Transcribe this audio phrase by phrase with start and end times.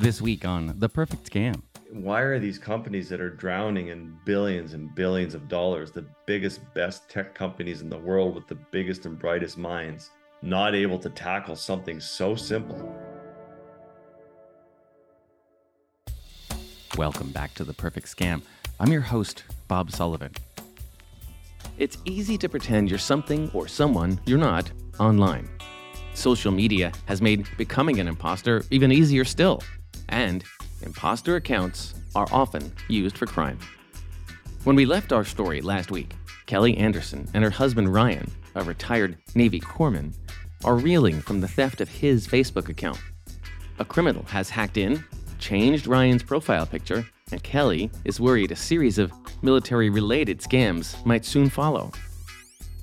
[0.00, 1.60] This week on The Perfect Scam.
[1.92, 6.62] Why are these companies that are drowning in billions and billions of dollars, the biggest,
[6.72, 10.08] best tech companies in the world with the biggest and brightest minds,
[10.40, 12.78] not able to tackle something so simple?
[16.96, 18.40] Welcome back to The Perfect Scam.
[18.80, 20.32] I'm your host, Bob Sullivan.
[21.76, 25.50] It's easy to pretend you're something or someone you're not online.
[26.14, 29.62] Social media has made becoming an imposter even easier still,
[30.10, 30.44] and
[30.82, 33.58] imposter accounts are often used for crime.
[34.64, 36.14] When we left our story last week,
[36.46, 40.12] Kelly Anderson and her husband Ryan, a retired Navy corpsman,
[40.64, 43.00] are reeling from the theft of his Facebook account.
[43.78, 45.02] A criminal has hacked in,
[45.38, 51.24] changed Ryan's profile picture, and Kelly is worried a series of military related scams might
[51.24, 51.92] soon follow.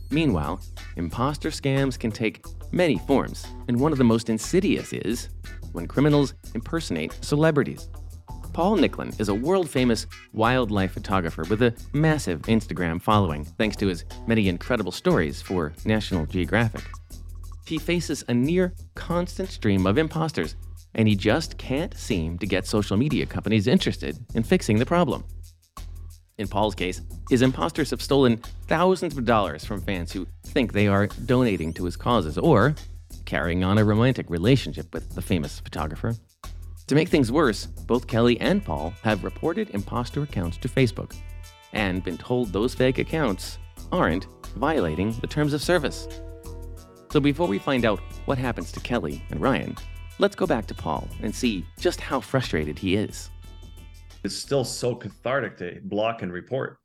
[0.09, 0.61] Meanwhile,
[0.95, 5.30] imposter scams can take many forms, and one of the most insidious is
[5.73, 7.89] when criminals impersonate celebrities.
[8.53, 13.88] Paul Nicklen is a world famous wildlife photographer with a massive Instagram following thanks to
[13.88, 16.83] his many incredible stories for National Geographic.
[17.67, 20.56] He faces a near constant stream of imposters,
[20.95, 25.23] and he just can't seem to get social media companies interested in fixing the problem.
[26.38, 30.88] In Paul's case, his imposters have stolen thousands of dollars from fans who think they
[30.88, 32.75] are donating to his causes or
[33.28, 36.16] carrying on a romantic relationship with the famous photographer.
[36.88, 41.16] To make things worse, both Kelly and Paul have reported imposter accounts to Facebook
[41.73, 43.59] and been told those fake accounts
[43.92, 44.25] aren't
[44.56, 46.08] violating the terms of service.
[47.11, 49.75] So before we find out what happens to Kelly and Ryan,
[50.17, 53.30] let's go back to Paul and see just how frustrated he is
[54.23, 56.80] it's still so cathartic to block and report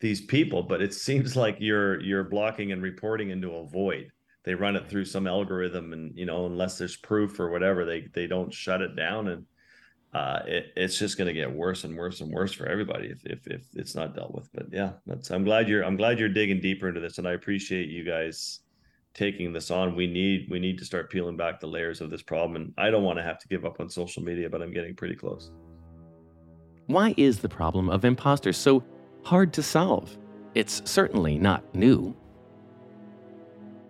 [0.00, 4.10] these people but it seems like you're you're blocking and reporting into a void
[4.44, 8.08] they run it through some algorithm and you know unless there's proof or whatever they
[8.14, 9.46] they don't shut it down and
[10.14, 13.24] uh, it, it's just going to get worse and worse and worse for everybody if,
[13.24, 14.92] if if it's not dealt with but yeah
[15.30, 18.60] i'm glad you're i'm glad you're digging deeper into this and i appreciate you guys
[19.14, 22.22] taking this on we need we need to start peeling back the layers of this
[22.22, 24.72] problem and i don't want to have to give up on social media but i'm
[24.72, 25.50] getting pretty close
[26.86, 28.84] why is the problem of imposters so
[29.22, 30.16] hard to solve?
[30.54, 32.14] It's certainly not new.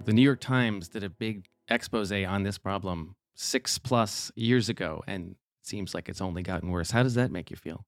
[0.04, 5.04] The New York Times did a big expose on this problem six plus years ago,
[5.06, 6.90] and it seems like it's only gotten worse.
[6.90, 7.86] How does that make you feel?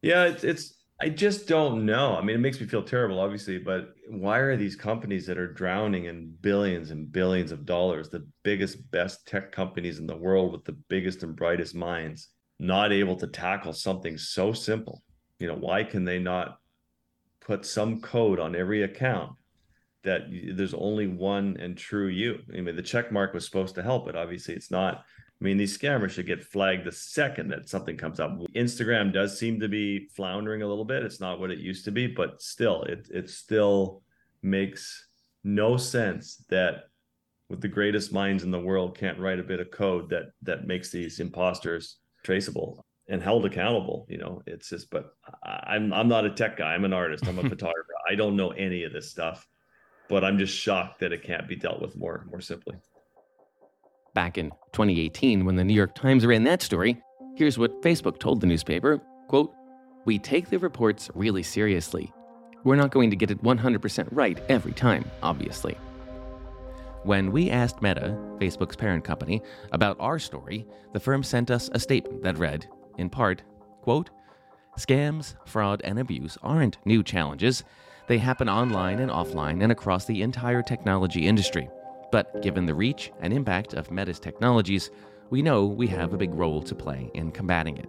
[0.00, 2.14] Yeah, it's, it's I just don't know.
[2.14, 5.52] I mean, it makes me feel terrible, obviously, but why are these companies that are
[5.52, 10.52] drowning in billions and billions of dollars, the biggest, best tech companies in the world
[10.52, 12.28] with the biggest and brightest minds,
[12.60, 15.02] not able to tackle something so simple.
[15.40, 16.58] You know, why can they not
[17.40, 19.32] put some code on every account
[20.04, 20.22] that
[20.54, 22.38] there's only one and true you?
[22.56, 25.04] I mean, the check mark was supposed to help, but obviously it's not.
[25.40, 28.38] I mean, these scammers should get flagged the second that something comes up.
[28.54, 31.02] Instagram does seem to be floundering a little bit.
[31.02, 34.02] It's not what it used to be, but still, it it still
[34.42, 35.08] makes
[35.42, 36.84] no sense that
[37.50, 40.66] with the greatest minds in the world can't write a bit of code that that
[40.66, 45.14] makes these imposters traceable and held accountable you know it's just but
[45.44, 48.50] i'm i'm not a tech guy i'm an artist i'm a photographer i don't know
[48.52, 49.46] any of this stuff
[50.08, 52.76] but i'm just shocked that it can't be dealt with more more simply.
[54.14, 57.02] Back in 2018 when the new york times ran that story
[57.36, 59.52] here's what facebook told the newspaper quote
[60.04, 62.12] we take the reports really seriously.
[62.62, 65.76] We're not going to get it 100% right every time obviously.
[67.04, 71.78] When we asked Meta, Facebook's parent company, about our story, the firm sent us a
[71.78, 72.66] statement that read,
[72.96, 73.42] in part,
[73.82, 74.08] quote,
[74.78, 77.62] Scams, fraud, and abuse aren't new challenges.
[78.06, 81.68] They happen online and offline and across the entire technology industry.
[82.12, 84.90] But given the reach and impact of Meta's technologies,
[85.30, 87.88] we know we have a big role to play in combating it.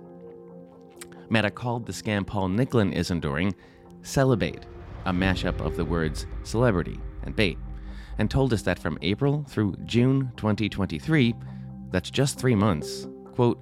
[1.29, 3.53] Meta called the scam Paul Nicklen is enduring
[4.01, 4.65] celeb-bait,
[5.05, 7.57] a mashup of the words celebrity and bait
[8.17, 11.35] and told us that from April through June 2023,
[11.91, 13.59] that's just three months, quote,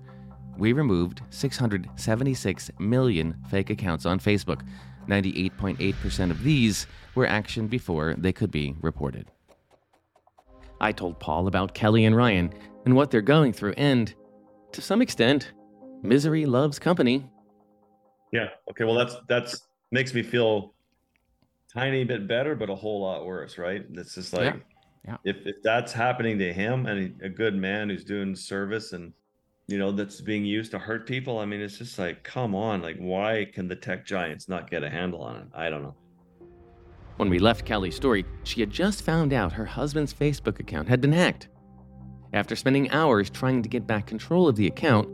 [0.57, 4.61] we removed 676 million fake accounts on Facebook.
[5.07, 9.27] 98.8% of these were actioned before they could be reported.
[10.81, 12.53] I told Paul about Kelly and Ryan
[12.85, 14.13] and what they're going through, and
[14.73, 15.53] to some extent,
[16.01, 17.29] misery loves company.
[18.31, 18.49] Yeah.
[18.69, 18.83] Okay.
[18.83, 20.73] Well, that's that's makes me feel
[21.73, 23.85] tiny bit better, but a whole lot worse, right?
[23.93, 24.55] It's just like,
[25.05, 25.17] yeah.
[25.23, 25.31] yeah.
[25.31, 29.13] If, if that's happening to him and a good man who's doing service and,
[29.67, 32.81] you know, that's being used to hurt people, I mean, it's just like, come on,
[32.81, 35.47] like, why can the tech giants not get a handle on it?
[35.53, 35.95] I don't know.
[37.17, 40.99] When we left Kelly's story, she had just found out her husband's Facebook account had
[40.99, 41.47] been hacked.
[42.33, 45.07] After spending hours trying to get back control of the account,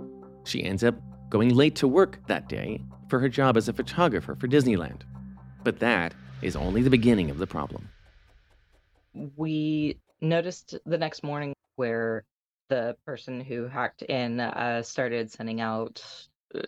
[0.45, 0.95] She ends up
[1.29, 5.01] going late to work that day for her job as a photographer for Disneyland.
[5.63, 7.89] But that is only the beginning of the problem.
[9.35, 12.23] We noticed the next morning where
[12.69, 16.01] the person who hacked in uh, started sending out
[16.55, 16.61] uh,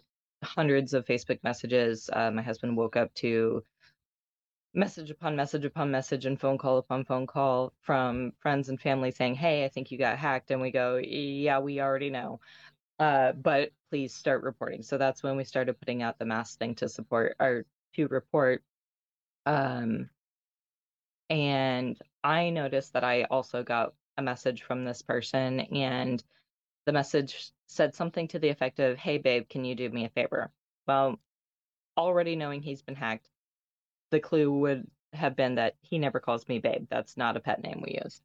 [0.43, 2.09] hundreds of Facebook messages.
[2.11, 3.63] Uh, my husband woke up to
[4.73, 9.11] message upon message upon message and phone call upon phone call from friends and family
[9.11, 10.51] saying, Hey, I think you got hacked.
[10.51, 12.39] And we go, Yeah, we already know.
[12.99, 14.83] Uh, but please start reporting.
[14.83, 17.65] So that's when we started putting out the mass thing to support or
[17.95, 18.63] to report.
[19.45, 20.09] Um,
[21.29, 26.23] and I noticed that I also got a message from this person, and
[26.85, 30.09] the message said something to the effect of, Hey, babe, can you do me a
[30.09, 30.51] favor?
[30.87, 31.19] Well,
[31.97, 33.29] already knowing he's been hacked,
[34.11, 36.87] the clue would have been that he never calls me babe.
[36.89, 38.21] That's not a pet name we use.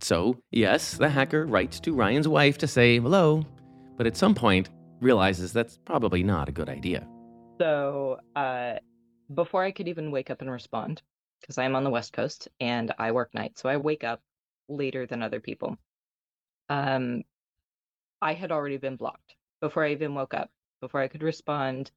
[0.00, 3.44] So, yes, the hacker writes to Ryan's wife to say hello,
[3.96, 4.70] but at some point
[5.00, 7.06] realizes that's probably not a good idea.
[7.60, 8.76] So, uh,
[9.34, 11.02] before I could even wake up and respond,
[11.40, 14.22] because I'm on the West Coast and I work nights, so I wake up
[14.70, 15.76] later than other people.
[16.68, 17.24] Um,
[18.22, 20.50] I had already been blocked before I even woke up.
[20.80, 21.90] Before I could respond,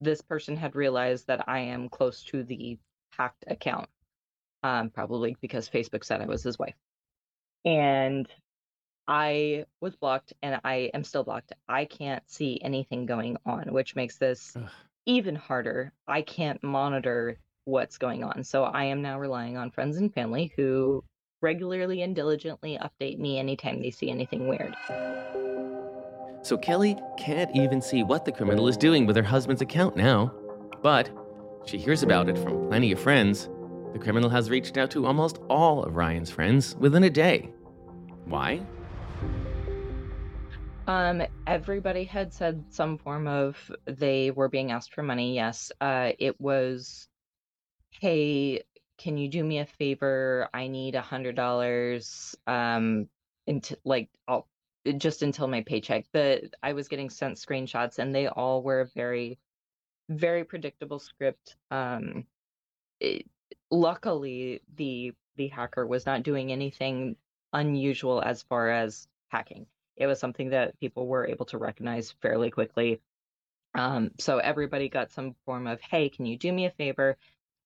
[0.00, 2.78] this person had realized that I am close to the
[3.16, 3.88] hacked account,
[4.62, 6.76] um, probably because Facebook said I was his wife.
[7.64, 8.28] And
[9.08, 11.52] I was blocked and I am still blocked.
[11.68, 14.68] I can't see anything going on, which makes this Ugh.
[15.06, 15.92] even harder.
[16.06, 18.44] I can't monitor what's going on.
[18.44, 21.04] So I am now relying on friends and family who
[21.42, 24.74] regularly and diligently update me anytime they see anything weird.
[26.42, 30.32] So Kelly can't even see what the criminal is doing with her husband's account now.
[30.82, 31.10] But
[31.64, 33.48] she hears about it from plenty of friends.
[33.92, 37.50] The criminal has reached out to almost all of Ryan's friends within a day.
[38.24, 38.62] Why?
[40.88, 45.34] Um, everybody had said some form of they were being asked for money.
[45.34, 45.70] Yes.
[45.80, 47.06] Uh, it was,
[48.00, 48.62] hey,
[49.02, 50.48] can you do me a favor?
[50.54, 52.36] I need a hundred dollars.
[52.46, 53.08] Um,
[53.46, 54.46] into like I'll
[54.96, 56.06] just until my paycheck.
[56.12, 59.38] The I was getting sent screenshots and they all were very
[60.08, 61.56] very predictable script.
[61.70, 62.24] Um
[63.00, 63.26] it,
[63.70, 67.16] luckily the the hacker was not doing anything
[67.52, 69.66] unusual as far as hacking.
[69.96, 73.00] It was something that people were able to recognize fairly quickly.
[73.74, 77.16] Um, so everybody got some form of, hey, can you do me a favor?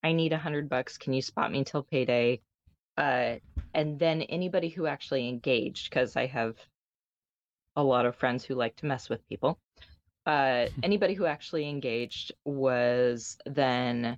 [0.07, 0.99] I need a hundred bucks.
[0.99, 2.41] Can you spot me until payday?
[2.97, 3.37] Uh,
[3.75, 6.57] and then anybody who actually engaged, because I have
[7.75, 9.59] a lot of friends who like to mess with people.
[10.25, 14.17] Uh, anybody who actually engaged was then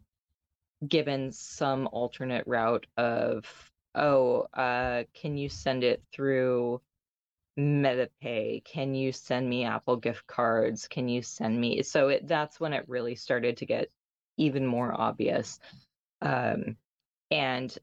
[0.87, 3.47] given some alternate route of,
[3.95, 6.83] oh, uh, can you send it through
[7.59, 8.63] MetaPay?
[8.63, 10.87] Can you send me Apple gift cards?
[10.87, 11.83] Can you send me?
[11.83, 13.91] So it, that's when it really started to get
[14.39, 15.59] even more obvious.
[16.23, 16.77] Um,
[17.31, 17.77] and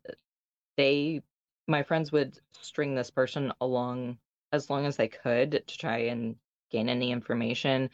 [0.77, 1.21] they,
[1.67, 4.17] my friends would string this person along
[4.51, 6.35] as long as they could to try and
[6.71, 7.89] gain any information.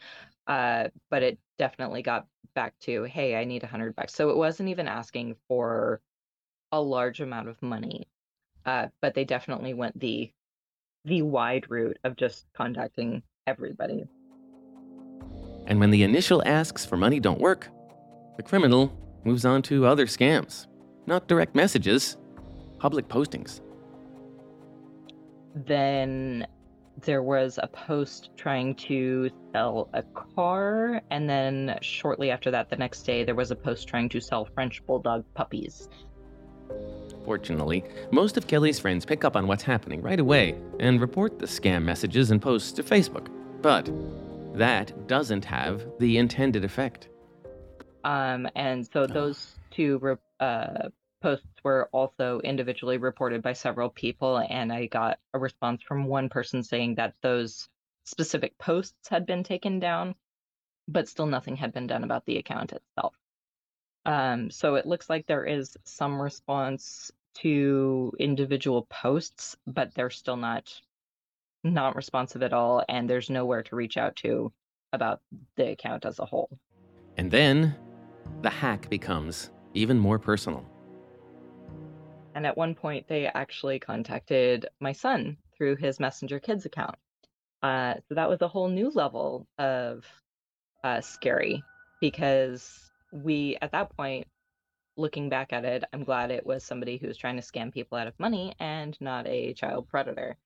[0.46, 4.14] Uh, but it definitely got back to, hey, I need a hundred bucks.
[4.14, 6.00] So it wasn't even asking for
[6.72, 8.08] a large amount of money.
[8.64, 10.32] Uh, but they definitely went the
[11.04, 14.04] the wide route of just contacting everybody.
[15.66, 17.68] And when the initial asks for money don't work,
[18.36, 18.92] the criminal
[19.24, 20.66] moves on to other scams.
[21.06, 22.16] Not direct messages,
[22.78, 23.60] public postings
[25.54, 26.46] then
[27.04, 32.76] there was a post trying to sell a car and then shortly after that the
[32.76, 35.88] next day there was a post trying to sell french bulldog puppies
[37.24, 41.46] fortunately most of kelly's friends pick up on what's happening right away and report the
[41.46, 43.28] scam messages and posts to facebook
[43.62, 43.90] but
[44.54, 47.08] that doesn't have the intended effect
[48.04, 50.88] um and so those two uh,
[51.22, 56.28] posts were also individually reported by several people, and I got a response from one
[56.28, 57.68] person saying that those
[58.04, 60.14] specific posts had been taken down,
[60.88, 63.14] but still nothing had been done about the account itself.
[64.04, 70.36] Um, so it looks like there is some response to individual posts, but they're still
[70.36, 70.68] not
[71.64, 74.52] not responsive at all, and there's nowhere to reach out to
[74.92, 75.20] about
[75.56, 76.58] the account as a whole.
[77.16, 77.76] And then
[78.42, 80.64] the hack becomes even more personal.
[82.34, 86.96] And at one point, they actually contacted my son through his Messenger Kids account.
[87.62, 90.04] Uh, so that was a whole new level of
[90.82, 91.62] uh, scary
[92.00, 94.26] because we, at that point,
[94.96, 97.96] looking back at it, I'm glad it was somebody who was trying to scam people
[97.96, 100.36] out of money and not a child predator.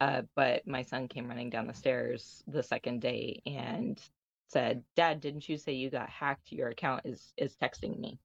[0.00, 4.00] Uh, but my son came running down the stairs the second day and
[4.48, 6.52] said, "Dad, didn't you say you got hacked?
[6.52, 8.18] Your account is is texting me."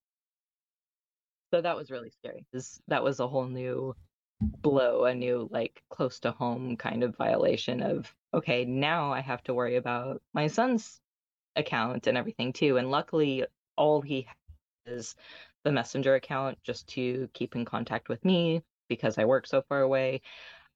[1.53, 2.45] So that was really scary.
[2.53, 3.95] This, that was a whole new
[4.39, 9.43] blow, a new like close to home kind of violation of okay, now I have
[9.43, 11.01] to worry about my son's
[11.55, 12.77] account and everything too.
[12.77, 14.21] And luckily, all he
[14.85, 15.15] has is
[15.63, 19.81] the messenger account just to keep in contact with me because I work so far
[19.81, 20.21] away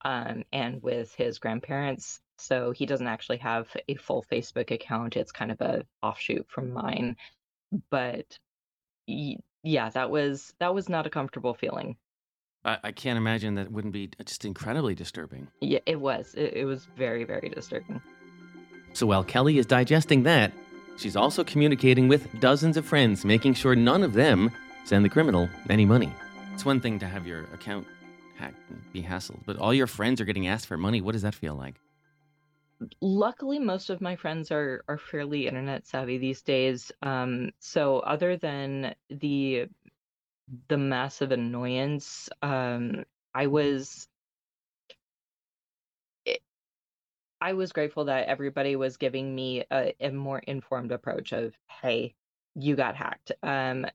[0.04, 2.22] um, and with his grandparents.
[2.38, 5.16] So he doesn't actually have a full Facebook account.
[5.16, 7.16] It's kind of a offshoot from mine.
[7.90, 8.38] But
[9.08, 11.98] yeah, that was that was not a comfortable feeling.
[12.64, 15.48] I, I can't imagine that wouldn't be just incredibly disturbing.
[15.62, 16.34] Yeah, it was.
[16.36, 18.02] It, it was very very disturbing.
[18.94, 20.54] So while Kelly is digesting that,
[20.98, 24.52] she's also communicating with dozens of friends, making sure none of them
[24.86, 26.12] send the criminal any money.
[26.54, 27.88] It's one thing to have your account
[28.38, 31.02] hacked and be hassled, but all your friends are getting asked for money.
[31.02, 31.76] What does that feel like?
[33.02, 36.92] Luckily, most of my friends are are fairly internet savvy these days.
[37.02, 39.68] Um, so other than the
[40.68, 44.08] the massive annoyance, um, I was
[47.42, 52.16] I was grateful that everybody was giving me a, a more informed approach of, hey,
[52.56, 53.34] you got hacked.
[53.44, 53.86] Um,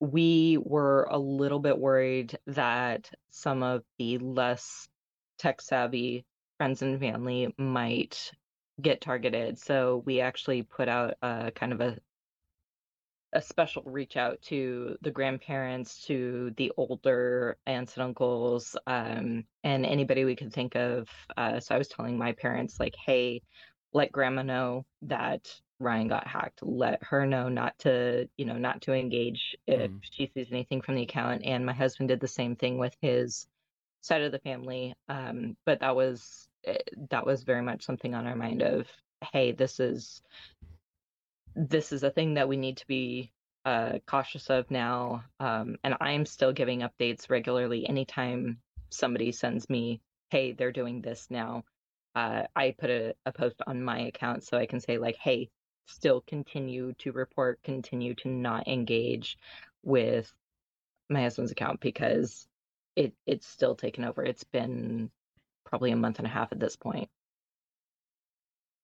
[0.00, 4.88] we were a little bit worried that some of the less
[5.38, 6.26] tech savvy
[6.58, 8.30] friends and family might
[8.80, 9.58] get targeted.
[9.58, 11.98] So we actually put out a kind of a
[13.34, 19.84] a special reach out to the grandparents, to the older aunts and uncles, um, and
[19.84, 21.08] anybody we could think of.
[21.36, 23.42] Uh, so I was telling my parents, like, hey,
[23.92, 28.82] let grandma know that Ryan got hacked, let her know not to, you know, not
[28.82, 29.98] to engage if mm.
[30.02, 31.42] she sees anything from the account.
[31.44, 33.48] And my husband did the same thing with his
[34.04, 34.94] side of the family.
[35.08, 36.78] Um, but that was eh,
[37.10, 38.86] that was very much something on our mind of,
[39.32, 40.20] hey, this is
[41.56, 43.32] this is a thing that we need to be
[43.64, 45.24] uh, cautious of now.
[45.40, 48.58] Um, and I'm still giving updates regularly anytime
[48.90, 51.64] somebody sends me, hey, they're doing this now.
[52.14, 55.48] Uh, I put a, a post on my account so I can say, like, hey,
[55.86, 59.38] still continue to report, continue to not engage
[59.82, 60.32] with
[61.08, 62.46] my husband's account because
[62.96, 64.24] it it's still taken over.
[64.24, 65.10] It's been
[65.64, 67.08] probably a month and a half at this point.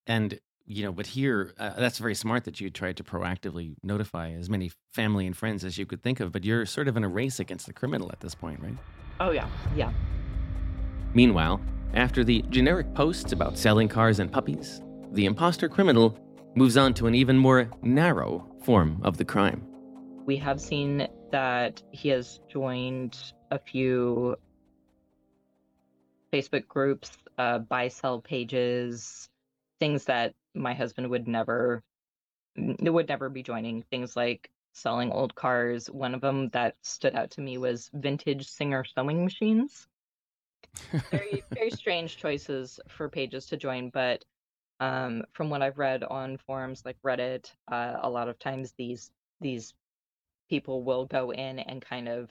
[0.07, 4.31] And you know, but here, uh, that's very smart that you tried to proactively notify
[4.31, 6.31] as many family and friends as you could think of.
[6.31, 8.77] But you're sort of in a race against the criminal at this point, right?
[9.19, 9.93] Oh yeah, yeah.
[11.13, 11.61] Meanwhile,
[11.95, 14.81] after the generic posts about selling cars and puppies,
[15.13, 16.17] the imposter criminal
[16.55, 19.67] moves on to an even more narrow form of the crime.
[20.25, 24.37] We have seen that he has joined a few
[26.33, 29.29] Facebook groups, uh, buy sell pages,
[29.79, 31.83] things that my husband would never
[32.57, 33.83] would never be joining.
[33.83, 35.91] Things like selling old cars.
[35.91, 39.87] One of them that stood out to me was vintage Singer sewing machines.
[41.11, 44.25] very very strange choices for pages to join, but
[44.81, 49.11] um, from what I've read on forums like Reddit, uh, a lot of times these
[49.41, 49.75] these
[50.49, 52.31] people will go in and kind of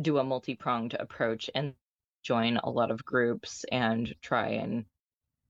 [0.00, 1.74] do a multi-pronged approach and
[2.22, 4.84] join a lot of groups and try and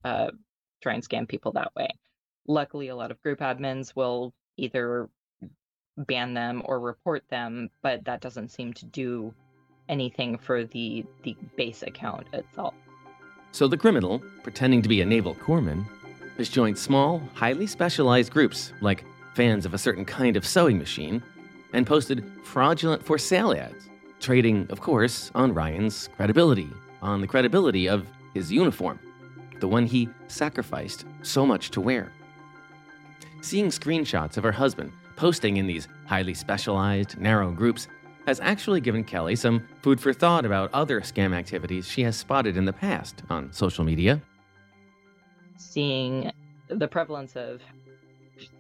[0.04, 0.30] uh,
[0.82, 1.88] try and scam people that way.
[2.47, 5.08] Luckily, a lot of group admins will either
[5.97, 9.35] ban them or report them, but that doesn't seem to do
[9.88, 12.75] anything for the the base account itself.
[13.52, 15.87] So the criminal, pretending to be a naval corpsman,
[16.37, 19.04] has joined small, highly specialized groups like
[19.35, 21.23] fans of a certain kind of sewing machine
[21.73, 23.88] and posted fraudulent for sale ads,
[24.20, 26.68] trading, of course, on Ryan's credibility,
[27.02, 28.98] on the credibility of his uniform,
[29.60, 32.12] the one he sacrificed so much to wear.
[33.40, 37.88] Seeing screenshots of her husband posting in these highly specialized, narrow groups
[38.26, 42.56] has actually given Kelly some food for thought about other scam activities she has spotted
[42.56, 44.20] in the past on social media.
[45.56, 46.30] Seeing
[46.68, 47.60] the prevalence of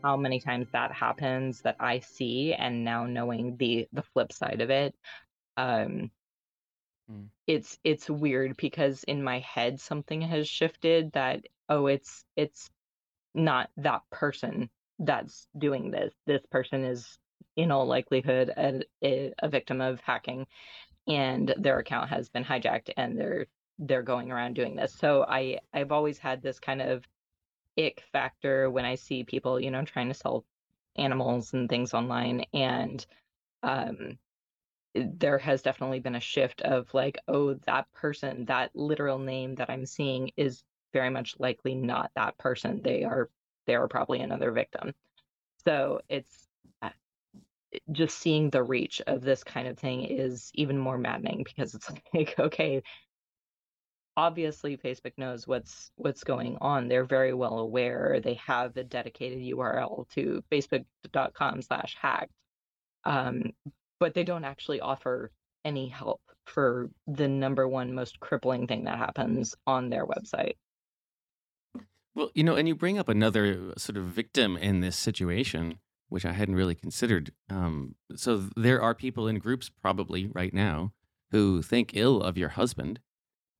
[0.02, 4.60] how many times that happens that I see, and now knowing the the flip side
[4.60, 4.94] of it,
[5.58, 6.10] um,
[7.10, 7.26] mm.
[7.46, 12.70] it's it's weird because in my head something has shifted that oh it's it's
[13.34, 16.12] not that person that's doing this.
[16.26, 17.18] This person is
[17.56, 20.46] in all likelihood a, a victim of hacking
[21.08, 23.46] and their account has been hijacked and they're
[23.80, 27.04] they're going around doing this so i i've always had this kind of
[27.76, 30.44] ick factor when i see people you know trying to sell
[30.96, 33.06] animals and things online and
[33.64, 34.18] um
[35.04, 39.70] there has definitely been a shift of like, oh, that person, that literal name that
[39.70, 40.62] I'm seeing is
[40.92, 42.80] very much likely not that person.
[42.82, 43.30] They are
[43.66, 44.94] they are probably another victim.
[45.66, 46.48] So it's
[46.80, 46.90] uh,
[47.92, 51.90] just seeing the reach of this kind of thing is even more maddening because it's
[52.14, 52.82] like, okay,
[54.16, 56.88] obviously Facebook knows what's what's going on.
[56.88, 58.20] They're very well aware.
[58.22, 62.32] They have a dedicated URL to facebook.com slash hacked.
[63.04, 63.52] Um,
[64.00, 65.30] but they don't actually offer
[65.64, 70.54] any help for the number one most crippling thing that happens on their website.
[72.14, 75.78] Well, you know, and you bring up another sort of victim in this situation,
[76.08, 77.32] which I hadn't really considered.
[77.48, 80.92] Um, so there are people in groups probably right now
[81.30, 83.00] who think ill of your husband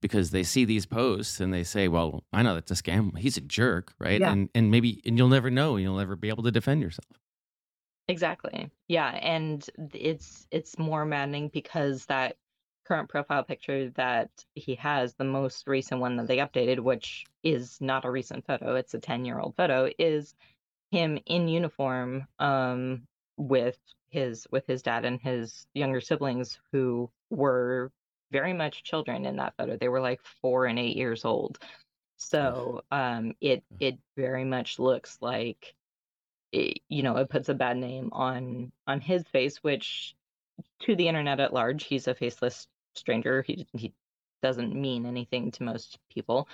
[0.00, 3.16] because they see these posts and they say, "Well, I know that's a scam.
[3.18, 4.32] He's a jerk, right?" Yeah.
[4.32, 5.76] And and maybe and you'll never know.
[5.76, 7.20] You'll never be able to defend yourself.
[8.08, 8.70] Exactly.
[8.88, 12.36] Yeah, and it's it's more maddening because that
[12.84, 17.78] current profile picture that he has, the most recent one that they updated, which is
[17.82, 20.34] not a recent photo, it's a 10 year old photo, is
[20.90, 23.78] him in uniform um, with
[24.10, 27.92] his with his dad and his younger siblings who were
[28.32, 29.76] very much children in that photo.
[29.76, 31.58] They were like four and eight years old.
[32.16, 35.74] So um, it it very much looks like
[36.52, 40.14] it, you know it puts a bad name on on his face, which
[40.80, 43.42] to the internet at large, he's a faceless stranger.
[43.42, 43.92] He he
[44.42, 46.48] doesn't mean anything to most people.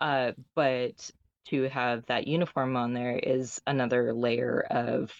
[0.00, 1.10] Uh, but
[1.46, 5.12] to have that uniform on there is another layer of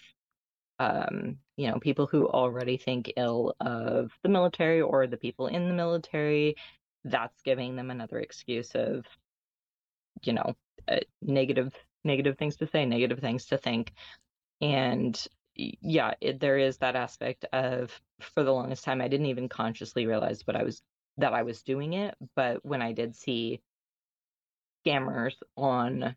[0.79, 5.67] um, you know, people who already think ill of the military or the people in
[5.67, 6.55] the military.
[7.03, 9.05] That's giving them another excuse of,
[10.23, 10.55] you know,
[11.21, 11.73] negative
[12.07, 13.93] negative things to say, negative things to think,
[14.61, 19.49] and yeah, it, there is that aspect of for the longest time I didn't even
[19.49, 20.81] consciously realize what I was
[21.17, 23.61] that I was doing it, but when I did see
[24.85, 26.15] scammers on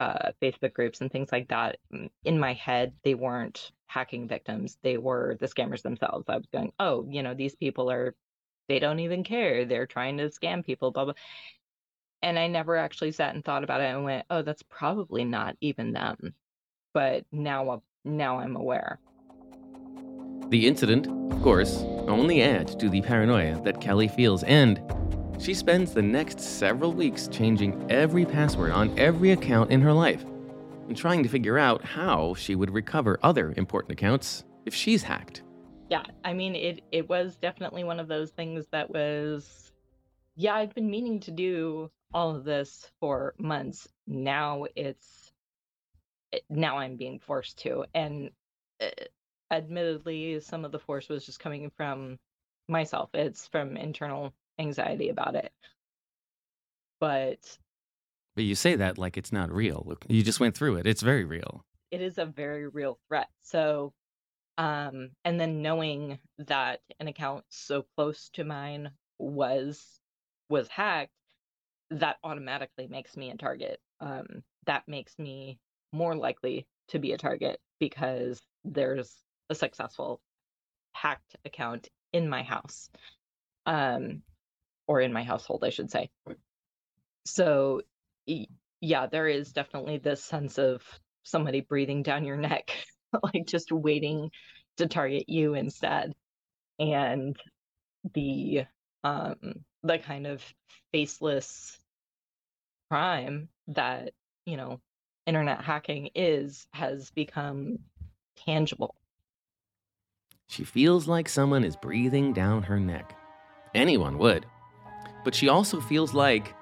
[0.00, 1.78] uh, Facebook groups and things like that,
[2.24, 6.26] in my head they weren't hacking victims; they were the scammers themselves.
[6.28, 8.14] I was going, oh, you know, these people are
[8.68, 11.14] they don't even care; they're trying to scam people, blah blah.
[12.24, 15.58] And I never actually sat and thought about it and went, oh, that's probably not
[15.60, 16.32] even them.
[16.94, 18.98] But now now I'm aware.
[20.48, 24.80] The incident, of course, only adds to the paranoia that Kelly feels, and
[25.38, 30.24] she spends the next several weeks changing every password on every account in her life
[30.88, 35.42] and trying to figure out how she would recover other important accounts if she's hacked.
[35.90, 39.72] Yeah, I mean it it was definitely one of those things that was
[40.36, 43.88] yeah, I've been meaning to do all of this for months.
[44.06, 45.32] Now it's
[46.48, 47.84] now I'm being forced to.
[47.92, 48.30] And
[48.80, 48.86] uh,
[49.50, 52.18] admittedly, some of the force was just coming from
[52.68, 53.10] myself.
[53.14, 55.52] It's from internal anxiety about it.
[57.00, 57.58] But
[58.36, 59.92] but you say that like it's not real.
[60.08, 60.86] You just went through it.
[60.86, 61.64] It's very real.
[61.90, 63.28] It is a very real threat.
[63.42, 63.92] So
[64.56, 70.00] um and then knowing that an account so close to mine was
[70.48, 71.10] was hacked
[71.90, 74.26] that automatically makes me a target um
[74.66, 75.58] that makes me
[75.92, 79.14] more likely to be a target because there's
[79.50, 80.20] a successful
[80.92, 82.88] hacked account in my house
[83.66, 84.22] um
[84.86, 86.10] or in my household i should say.
[87.26, 87.82] So
[88.80, 90.82] yeah there is definitely this sense of
[91.22, 92.70] somebody breathing down your neck
[93.22, 94.30] like just waiting
[94.76, 96.12] to target you instead
[96.78, 97.36] and
[98.14, 98.64] the
[99.04, 100.42] um the kind of
[100.92, 101.78] faceless
[102.90, 104.12] crime that
[104.46, 104.80] you know
[105.26, 107.78] internet hacking is has become
[108.36, 108.96] tangible.
[110.48, 113.16] She feels like someone is breathing down her neck.
[113.74, 114.46] Anyone would.
[115.24, 116.54] But she also feels like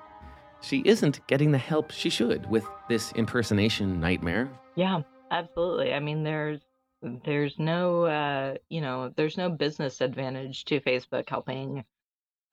[0.60, 4.48] she isn't getting the help she should with this impersonation nightmare.
[4.76, 5.92] Yeah, absolutely.
[5.92, 6.60] I mean, there's
[7.02, 11.84] there's no uh, you know there's no business advantage to Facebook helping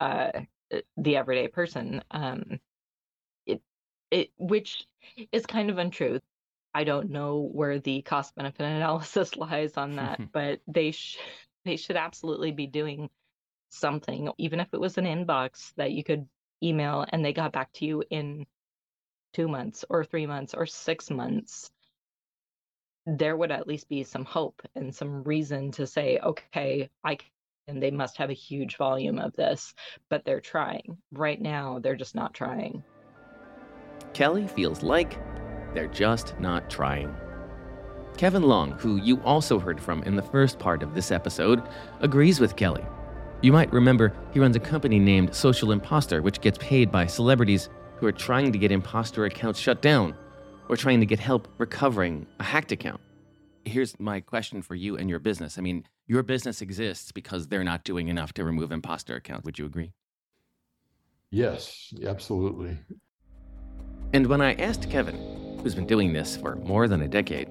[0.00, 0.32] uh,
[0.96, 2.02] the everyday person.
[2.10, 2.60] Um,
[3.46, 3.62] it
[4.10, 4.86] it which
[5.32, 6.20] is kind of untrue.
[6.72, 11.18] I don't know where the cost benefit analysis lies on that, but they sh-
[11.64, 13.10] they should absolutely be doing
[13.70, 16.28] something, even if it was an inbox that you could
[16.62, 18.46] email and they got back to you in
[19.32, 21.70] two months or three months or six months.
[23.06, 27.18] There would at least be some hope and some reason to say, okay, I
[27.70, 29.74] and they must have a huge volume of this,
[30.08, 30.98] but they're trying.
[31.12, 32.82] Right now, they're just not trying.
[34.12, 35.18] Kelly feels like
[35.72, 37.14] they're just not trying.
[38.16, 41.62] Kevin Long, who you also heard from in the first part of this episode,
[42.00, 42.84] agrees with Kelly.
[43.40, 47.70] You might remember he runs a company named Social Imposter, which gets paid by celebrities
[47.96, 50.14] who are trying to get imposter accounts shut down
[50.68, 53.00] or trying to get help recovering a hacked account.
[53.70, 55.56] Here's my question for you and your business.
[55.56, 59.44] I mean, your business exists because they're not doing enough to remove imposter accounts.
[59.44, 59.92] Would you agree?
[61.30, 62.76] Yes, absolutely.
[64.12, 67.48] And when I asked Kevin, who's been doing this for more than a decade,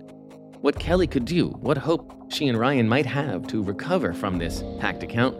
[0.59, 4.61] what Kelly could do, what hope she and Ryan might have to recover from this
[4.81, 5.37] hacked account,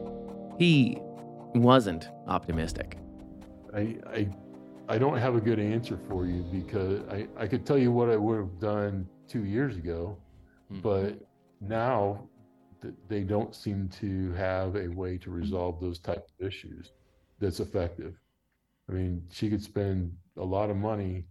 [0.58, 0.98] he
[1.56, 2.98] wasn't optimistic.
[3.76, 4.30] I, I,
[4.88, 8.10] I don't have a good answer for you because I, I could tell you what
[8.10, 10.18] I would have done two years ago,
[10.72, 10.82] mm-hmm.
[10.82, 11.20] but
[11.62, 12.28] now
[13.08, 16.92] they don't seem to have a way to resolve those type of issues
[17.40, 18.16] that's effective.
[18.90, 21.26] I mean, she could spend a lot of money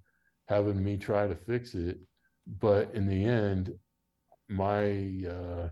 [0.47, 1.99] having me try to fix it,
[2.61, 3.73] but in the end,
[4.49, 5.69] my uh,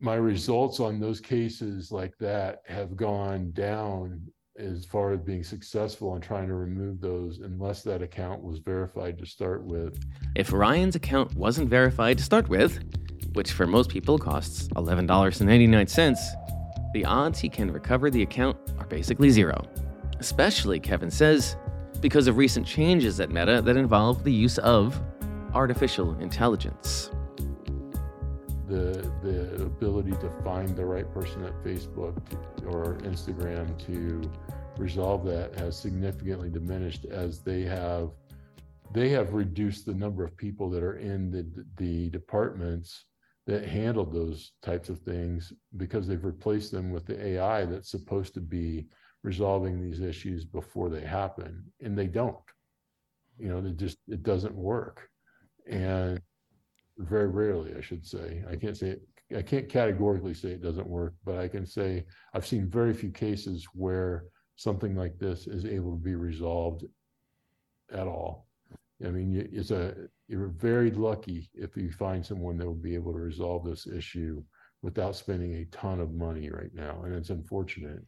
[0.00, 4.26] my results on those cases like that have gone down
[4.60, 9.18] as far as being successful in trying to remove those unless that account was verified
[9.18, 9.98] to start with.
[10.36, 12.80] If Ryan's account wasn't verified to start with,
[13.32, 19.30] which for most people costs $11.99, the odds he can recover the account are basically
[19.30, 19.62] zero.
[20.18, 21.56] Especially, Kevin says,
[22.00, 25.00] because of recent changes at Meta that involve the use of
[25.54, 27.10] artificial intelligence.
[28.70, 32.16] The, the ability to find the right person at Facebook
[32.66, 34.30] or Instagram to
[34.78, 38.10] resolve that has significantly diminished as they have
[38.92, 43.06] they have reduced the number of people that are in the, the departments
[43.46, 48.34] that handled those types of things because they've replaced them with the AI that's supposed
[48.34, 48.86] to be
[49.22, 52.36] resolving these issues before they happen and they don't.
[53.38, 55.08] You know it just it doesn't work.
[55.68, 56.20] And
[57.00, 59.02] very rarely i should say i can't say it,
[59.36, 63.10] i can't categorically say it doesn't work but i can say i've seen very few
[63.10, 64.24] cases where
[64.56, 66.84] something like this is able to be resolved
[67.92, 68.46] at all
[69.04, 69.94] i mean it's a
[70.28, 74.40] you're very lucky if you find someone that will be able to resolve this issue
[74.82, 77.02] without spending a ton of money right now.
[77.04, 78.02] And it's unfortunate.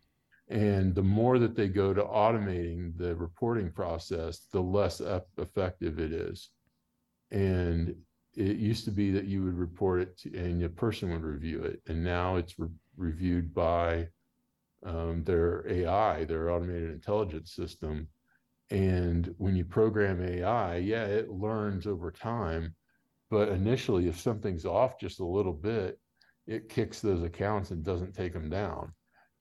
[0.49, 5.01] And the more that they go to automating the reporting process, the less
[5.39, 6.51] effective it is.
[7.31, 7.95] And
[8.37, 11.63] it used to be that you would report it to, and a person would review
[11.63, 11.81] it.
[11.87, 14.09] And now it's re- reviewed by
[14.85, 18.09] um, their AI, their automated intelligence system,
[18.71, 22.75] and when you program AI, yeah, it learns over time.
[23.31, 25.99] But initially, if something's off just a little bit,
[26.47, 28.93] it kicks those accounts and doesn't take them down.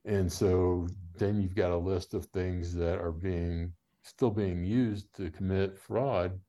[0.04, 3.72] And so then you've got a list of things that are being
[4.04, 6.40] still being used to commit fraud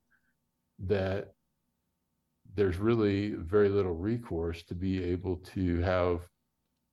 [0.80, 1.34] that
[2.54, 6.20] there's really very little recourse to be able to have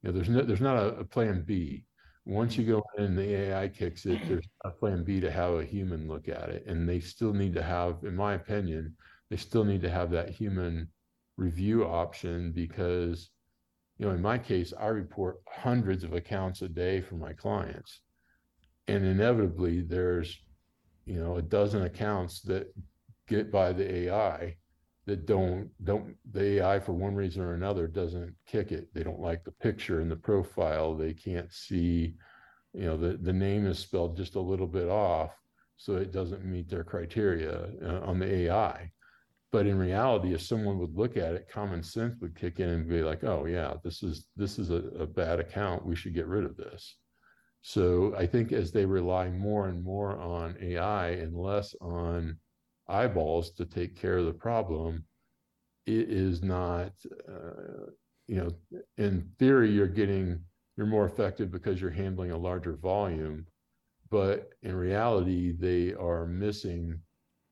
[0.02, 1.84] you know there's no there's not a, a plan b
[2.30, 3.04] once you go mm-hmm.
[3.04, 6.30] in and the AI kicks it, there's a plan B to have a human look
[6.30, 6.64] at it.
[6.68, 8.96] And they still need to have, in my opinion,
[9.30, 10.90] they still need to have that human
[11.38, 13.30] review option because,
[13.98, 18.02] you know, in my case, I report hundreds of accounts a day for my clients.
[18.88, 20.38] And inevitably there's,
[21.06, 22.74] you know, a dozen accounts that
[23.28, 24.56] get by the AI
[25.10, 28.94] that don't don't the AI for one reason or another doesn't kick it.
[28.94, 30.96] They don't like the picture and the profile.
[30.96, 32.14] They can't see,
[32.74, 35.32] you know, the the name is spelled just a little bit off,
[35.78, 38.92] so it doesn't meet their criteria uh, on the AI.
[39.52, 42.88] But in reality, if someone would look at it, common sense would kick in and
[42.88, 45.88] be like, "Oh yeah, this is this is a, a bad account.
[45.88, 46.98] We should get rid of this."
[47.62, 52.38] So I think as they rely more and more on AI and less on
[52.90, 55.06] eyeballs to take care of the problem,
[55.86, 56.92] it is not,
[57.28, 57.92] uh,
[58.28, 60.40] you know, in theory, you're getting,
[60.78, 63.46] you're more effective because you're handling a larger volume.
[64.10, 67.00] But in reality, they are missing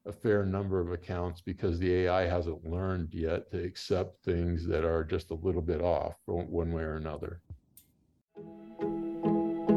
[0.05, 4.85] a fair number of accounts because the AI hasn't learned yet to accept things that
[4.85, 7.41] are just a little bit off one way or another.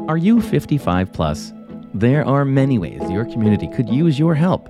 [0.07, 1.53] Are you 55 plus?
[1.93, 4.69] There are many ways your community could use your help.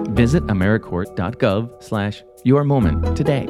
[0.13, 3.45] Visit AmeriCorps.gov slash your moment today.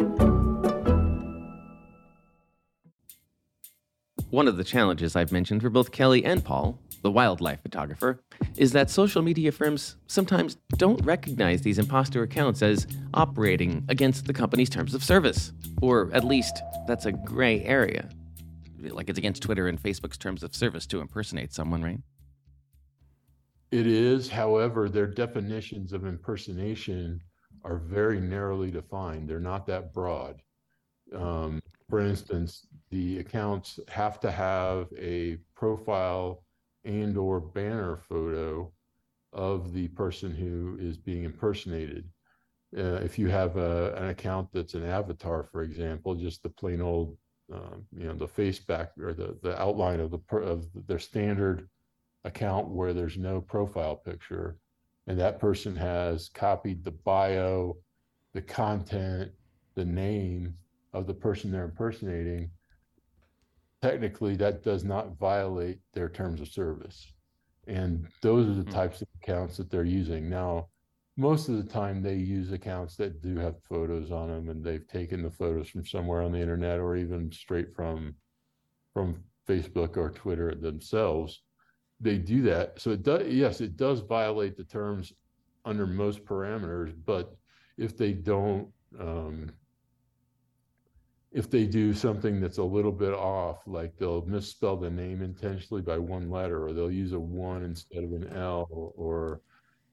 [4.30, 8.22] One of the challenges I've mentioned for both Kelly and Paul, the wildlife photographer,
[8.58, 14.34] is that social media firms sometimes don't recognize these imposter accounts as operating against the
[14.34, 15.54] company's terms of service.
[15.82, 18.08] Or at least, that's a gray area.
[18.80, 22.00] Like it's against Twitter and Facebook's terms of service to impersonate someone, right?
[23.72, 27.22] It is, however, their definitions of impersonation
[27.64, 29.30] are very narrowly defined.
[29.30, 30.42] They're not that broad.
[31.16, 36.44] Um, for instance, the accounts have to have a profile
[36.84, 38.72] and or banner photo
[39.34, 42.10] of the person who is being impersonated.
[42.78, 46.82] Uh, if you have a, an account that's an avatar, for example, just the plain
[46.82, 47.18] old,
[47.54, 51.70] um, you know, the face back or the, the outline of the of their standard
[52.24, 54.58] account where there's no profile picture
[55.08, 57.76] and that person has copied the bio,
[58.34, 59.32] the content,
[59.76, 60.56] the name
[60.94, 62.52] of the person they're impersonating,
[63.82, 67.12] technically that does not violate their terms of service.
[67.68, 68.72] And those are the mm-hmm.
[68.72, 70.30] types of accounts that they're using.
[70.30, 70.68] Now,
[71.18, 74.88] most of the time they use accounts that do have photos on them and they've
[74.88, 78.16] taken the photos from somewhere on the internet or even straight from
[78.94, 81.42] from Facebook or Twitter themselves
[82.02, 82.82] they do that.
[82.82, 85.14] So it does, yes, it does violate the terms
[85.64, 87.36] under most parameters, but
[87.78, 88.68] if they don't,
[89.00, 89.52] um,
[91.32, 95.82] if they do something that's a little bit off, like they'll misspell the name intentionally
[95.82, 99.42] by one letter, or they'll use a one instead of an L, or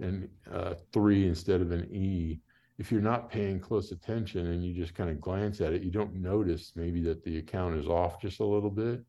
[0.00, 2.40] an uh, three instead of an E.
[2.78, 5.90] If you're not paying close attention and you just kind of glance at it, you
[5.90, 9.04] don't notice maybe that the account is off just a little bit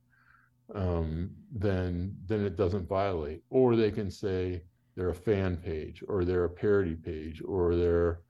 [0.76, 3.44] um, then then it doesn't violate.
[3.50, 4.62] Or they can say
[4.96, 8.22] they're a fan page, or they're a parody page, or they're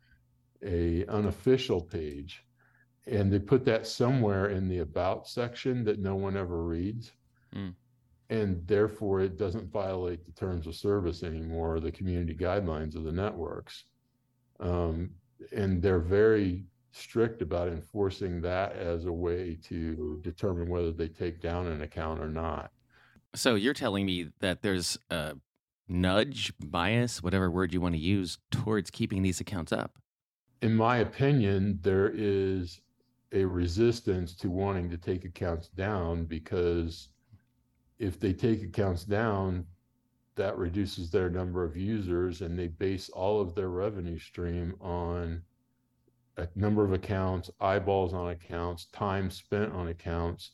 [0.63, 2.43] a unofficial page,
[3.07, 7.11] and they put that somewhere in the about section that no one ever reads.
[7.55, 7.73] Mm.
[8.29, 13.03] And therefore, it doesn't violate the terms of service anymore, or the community guidelines of
[13.03, 13.85] the networks.
[14.59, 15.11] Um,
[15.51, 21.41] and they're very strict about enforcing that as a way to determine whether they take
[21.41, 22.71] down an account or not.
[23.35, 25.35] So you're telling me that there's a
[25.87, 29.97] nudge, bias, whatever word you want to use, towards keeping these accounts up?
[30.61, 32.81] In my opinion, there is
[33.31, 37.09] a resistance to wanting to take accounts down because
[37.97, 39.65] if they take accounts down,
[40.35, 45.41] that reduces their number of users and they base all of their revenue stream on
[46.55, 50.51] number of accounts, eyeballs on accounts, time spent on accounts.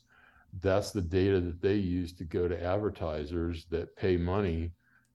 [0.60, 4.72] That's the data that they use to go to advertisers that pay money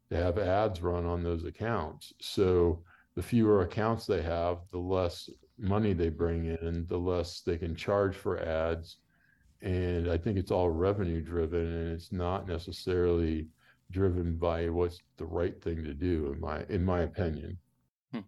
[0.09, 2.13] to have ads run on those accounts.
[2.19, 2.83] So
[3.15, 7.75] the fewer accounts they have, the less money they bring in, the less they can
[7.75, 8.97] charge for ads.
[9.61, 13.47] And I think it's all revenue driven and it's not necessarily
[13.91, 17.57] driven by what's the right thing to do in my in my opinion.
[18.11, 18.21] Hmm.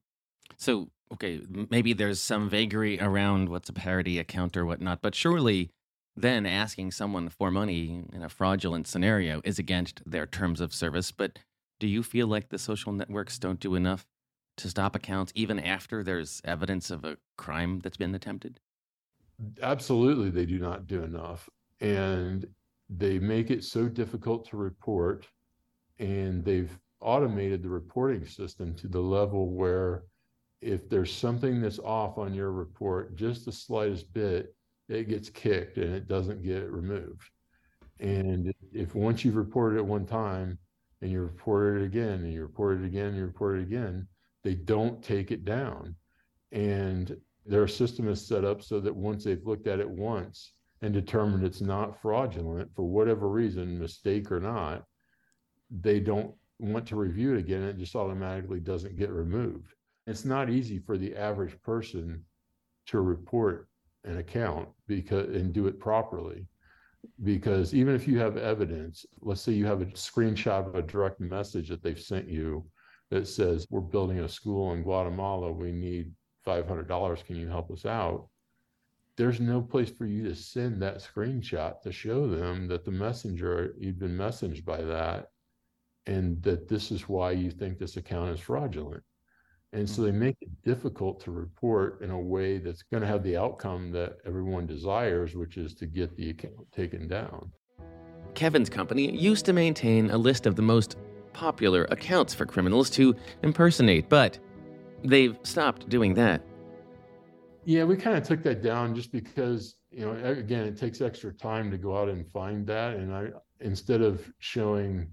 [0.58, 5.70] So okay, maybe there's some vagary around what's a parody account or whatnot, but surely
[6.16, 11.12] then asking someone for money in a fraudulent scenario is against their terms of service.
[11.12, 11.40] But
[11.80, 14.06] do you feel like the social networks don't do enough
[14.58, 18.60] to stop accounts even after there's evidence of a crime that's been attempted?
[19.62, 21.50] Absolutely, they do not do enough.
[21.80, 22.48] And
[22.90, 25.28] they make it so difficult to report,
[26.00, 30.06] and they've automated the reporting system to the level where
[30.64, 34.56] if there's something that's off on your report, just the slightest bit,
[34.90, 37.30] it gets kicked and it doesn't get removed.
[38.00, 40.58] And if once you've reported it one time
[41.02, 44.08] and you report it again and you report it again and you report it again,
[44.44, 45.96] they don't take it down.
[46.52, 50.94] And their system is set up so that once they've looked at it once and
[50.94, 54.84] determined it's not fraudulent for whatever reason, mistake or not,
[55.72, 57.64] they don't want to review it again.
[57.64, 59.74] It just automatically doesn't get removed.
[60.06, 62.26] It's not easy for the average person
[62.88, 63.70] to report
[64.04, 66.48] an account because and do it properly.
[67.24, 71.20] Because even if you have evidence let's say you have a screenshot of a direct
[71.20, 72.66] message that they've sent you
[73.12, 75.52] that says we're building a school in guatemala.
[75.52, 76.12] We need
[76.46, 78.28] $500 can you help us out?
[79.16, 83.76] There's no place for you to send that screenshot to show them that the messenger
[83.78, 85.28] you've been messaged by that
[86.08, 89.04] and that this is why you think this account is fraudulent
[89.74, 90.20] and so they mm-hmm.
[90.20, 94.18] make it difficult to report in a way that's going to have the outcome that
[94.26, 97.52] everyone desires, which is to get the account taken down.
[98.36, 100.98] Kevin's company used to maintain a list of the most
[101.34, 104.38] popular accounts for criminals to impersonate, but
[105.04, 106.42] they've stopped doing that.
[107.66, 111.32] Yeah, we kind of took that down just because you know, again, it takes extra
[111.32, 112.96] time to go out and find that.
[112.96, 113.28] And I,
[113.60, 115.08] instead of showing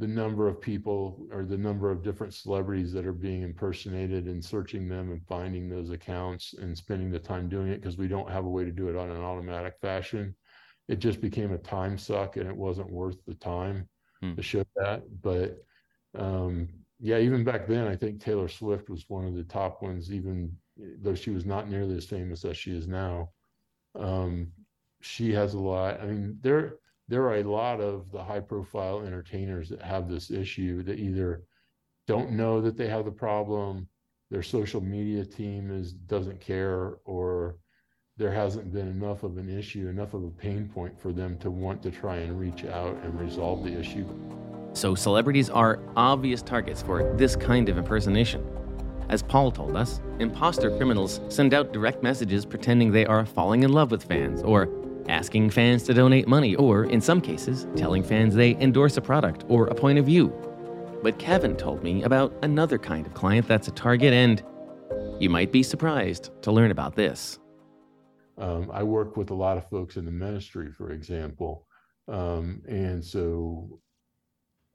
[0.00, 4.42] the number of people or the number of different celebrities that are being impersonated and
[4.42, 8.30] searching them and finding those accounts and spending the time doing it because we don't
[8.30, 10.34] have a way to do it on an automatic fashion.
[10.88, 13.90] It just became a time suck and it wasn't worth the time
[14.22, 14.34] hmm.
[14.36, 15.02] to show that.
[15.20, 15.62] But
[16.18, 20.10] um, yeah, even back then, I think Taylor Swift was one of the top ones,
[20.10, 20.56] even
[21.02, 23.28] though she was not nearly as famous as she is now.
[23.94, 24.48] Um,
[25.02, 26.00] she has a lot.
[26.00, 26.76] I mean, there
[27.10, 31.42] there are a lot of the high profile entertainers that have this issue that either
[32.06, 33.88] don't know that they have the problem,
[34.30, 37.56] their social media team is doesn't care, or
[38.16, 41.50] there hasn't been enough of an issue, enough of a pain point for them to
[41.50, 44.06] want to try and reach out and resolve the issue.
[44.72, 48.46] So, celebrities are obvious targets for this kind of impersonation.
[49.08, 53.72] As Paul told us, imposter criminals send out direct messages pretending they are falling in
[53.72, 54.68] love with fans, or
[55.10, 59.44] asking fans to donate money, or in some cases, telling fans they endorse a product
[59.48, 60.32] or a point of view.
[61.02, 64.42] But Kevin told me about another kind of client that's a target, and
[65.18, 67.38] you might be surprised to learn about this.
[68.38, 71.66] Um, I work with a lot of folks in the ministry, for example.
[72.08, 73.80] Um, and so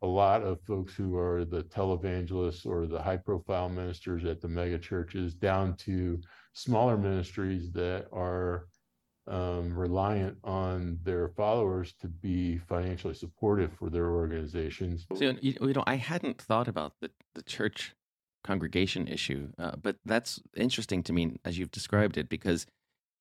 [0.01, 4.47] a lot of folks who are the televangelists or the high profile ministers at the
[4.47, 6.21] mega churches down to
[6.53, 8.67] smaller ministries that are
[9.27, 15.05] um, reliant on their followers to be financially supportive for their organizations.
[15.15, 17.95] So, you, know, I hadn't thought about the, the church
[18.43, 22.67] congregation issue, uh, but that's interesting to me as you've described it because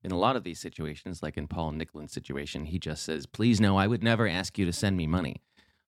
[0.03, 3.59] in a lot of these situations, like in Paul Nicklen's situation, he just says, Please
[3.59, 5.41] no, I would never ask you to send me money.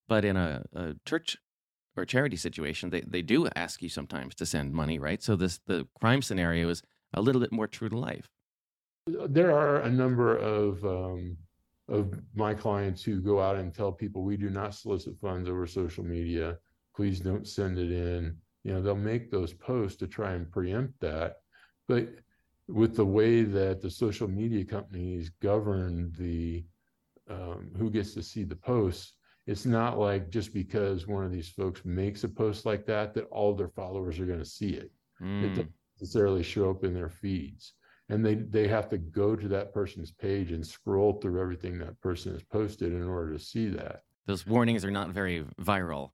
[0.08, 1.36] But in a, a church
[1.96, 5.22] or charity situation, they, they do ask you sometimes to send money, right?
[5.22, 8.30] So this the crime scenario is a little bit more true to life.
[9.06, 11.36] There are a number of um,
[11.88, 15.66] of my clients who go out and tell people we do not solicit funds over
[15.66, 16.58] social media.
[16.94, 18.36] Please don't send it in.
[18.64, 21.36] You know, they'll make those posts to try and preempt that.
[21.86, 22.08] But
[22.66, 26.64] with the way that the social media companies govern the
[27.30, 29.12] um, who gets to see the posts,
[29.46, 33.28] it's not like just because one of these folks makes a post like that that
[33.30, 34.90] all their followers are going to see it.
[35.22, 35.44] Mm.
[35.44, 37.74] It doesn't necessarily show up in their feeds.
[38.08, 42.00] And they they have to go to that person's page and scroll through everything that
[42.00, 44.02] person has posted in order to see that.
[44.26, 46.10] Those warnings are not very viral.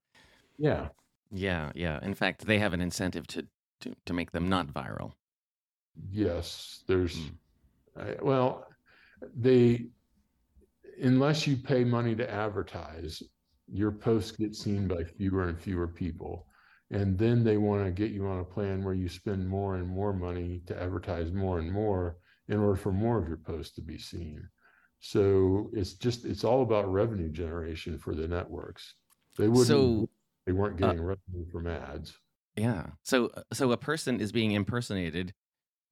[0.59, 0.89] Yeah.
[1.31, 1.99] Yeah, yeah.
[2.03, 3.47] In fact, they have an incentive to
[3.81, 5.13] to, to make them not viral.
[6.11, 7.33] Yes, there's mm.
[7.97, 8.67] I, well,
[9.37, 9.87] they
[11.03, 13.23] unless you pay money to advertise,
[13.67, 16.47] your posts get seen by fewer and fewer people.
[16.93, 19.89] And then they want to get you on a plan where you spend more and
[19.89, 23.81] more money to advertise more and more in order for more of your posts to
[23.81, 24.47] be seen.
[25.01, 28.95] So it's just it's all about revenue generation for the networks.
[29.39, 30.09] They wouldn't so,
[30.47, 32.13] they weren't uh getting uh, revenue from ads.
[32.57, 32.89] Yeah.
[33.03, 35.33] So so a person is being impersonated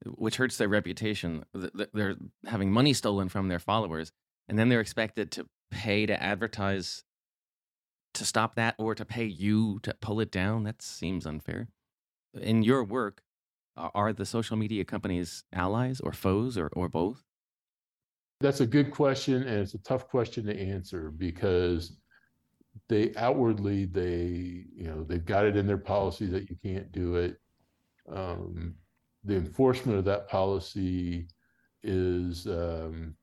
[0.07, 1.45] which hurts their reputation.
[1.93, 4.13] They're having money stolen from their followers
[4.49, 7.05] and then they're expected to pay to advertise
[8.14, 10.64] to stop that or to pay you to pull it down?
[10.64, 11.68] That seems unfair.
[12.35, 13.23] In your work
[13.77, 17.25] are the social media companies allies or foes or, or both?
[18.40, 21.99] That's a good question and it's a tough question to answer because
[22.88, 27.16] they outwardly they you know they've got it in their policy that you can't do
[27.16, 27.37] it.
[28.11, 28.75] Um,
[29.25, 31.29] the enforcement of that policy
[31.83, 33.14] is um,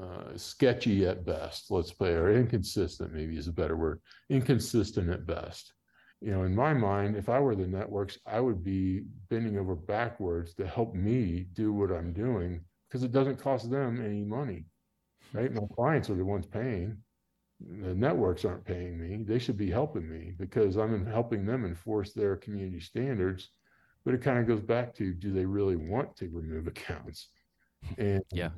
[0.00, 4.00] uh, sketchy at best, let's say, or inconsistent, maybe is a better word,
[4.30, 5.72] inconsistent at best.
[6.20, 9.74] You know, in my mind, if I were the networks, I would be bending over
[9.74, 14.66] backwards to help me do what I'm doing because it doesn't cost them any money,
[15.32, 15.52] right?
[15.52, 16.98] My clients are the ones paying.
[17.60, 19.24] The networks aren't paying me.
[19.24, 23.50] They should be helping me because I'm helping them enforce their community standards.
[24.04, 27.28] But it kind of goes back to do they really want to remove accounts?
[27.98, 28.50] And yeah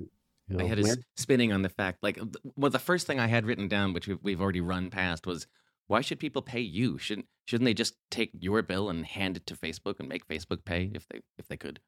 [0.48, 2.18] you know, My head is spinning on the fact, like,
[2.56, 5.46] well, the first thing I had written down, which we've already run past, was
[5.86, 6.98] why should people pay you?
[6.98, 10.64] Shouldn't shouldn't they just take your bill and hand it to Facebook and make Facebook
[10.64, 11.80] pay if they if they could?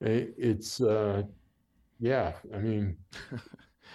[0.00, 1.22] It's uh,
[1.98, 2.32] yeah.
[2.54, 2.96] I mean,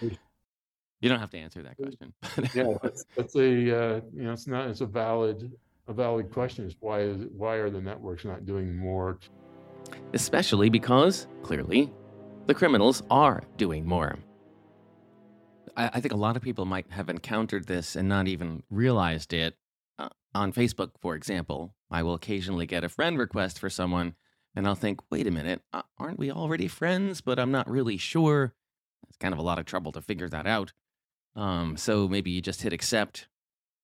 [0.00, 2.12] you don't have to answer that question.
[2.54, 5.52] yeah, that's, that's a uh, you know, it's not it's a valid
[5.88, 6.66] a valid question.
[6.66, 9.18] Is why is why are the networks not doing more?
[10.14, 11.92] Especially because clearly
[12.46, 14.18] the criminals are doing more.
[15.76, 19.32] I, I, think a lot of people might have encountered this and not even realized
[19.32, 19.56] it.
[19.98, 24.14] Uh, on Facebook, for example, I will occasionally get a friend request for someone
[24.54, 25.62] and I'll think, wait a minute,
[25.98, 27.20] aren't we already friends?
[27.20, 28.54] But I'm not really sure.
[29.08, 30.72] It's kind of a lot of trouble to figure that out.
[31.34, 33.28] Um, so maybe you just hit accept,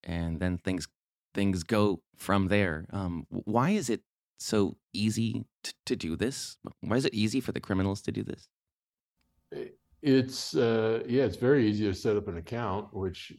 [0.05, 0.87] and then things
[1.35, 2.87] things go from there.
[2.91, 4.03] Um, why is it
[4.39, 6.57] so easy to, to do this?
[6.81, 8.49] Why is it easy for the criminals to do this?
[10.03, 13.33] It's uh, yeah, it's very easy to set up an account, which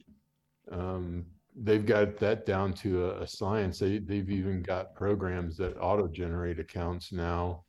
[0.71, 1.25] um,
[1.55, 3.79] they've got that down to a, a, science.
[3.79, 7.63] They they've even got programs that auto generate accounts now.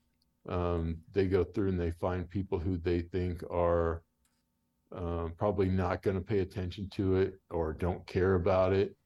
[0.49, 4.03] Um, they go through and they find people who they think are
[4.95, 8.97] uh, probably not going to pay attention to it or don't care about it,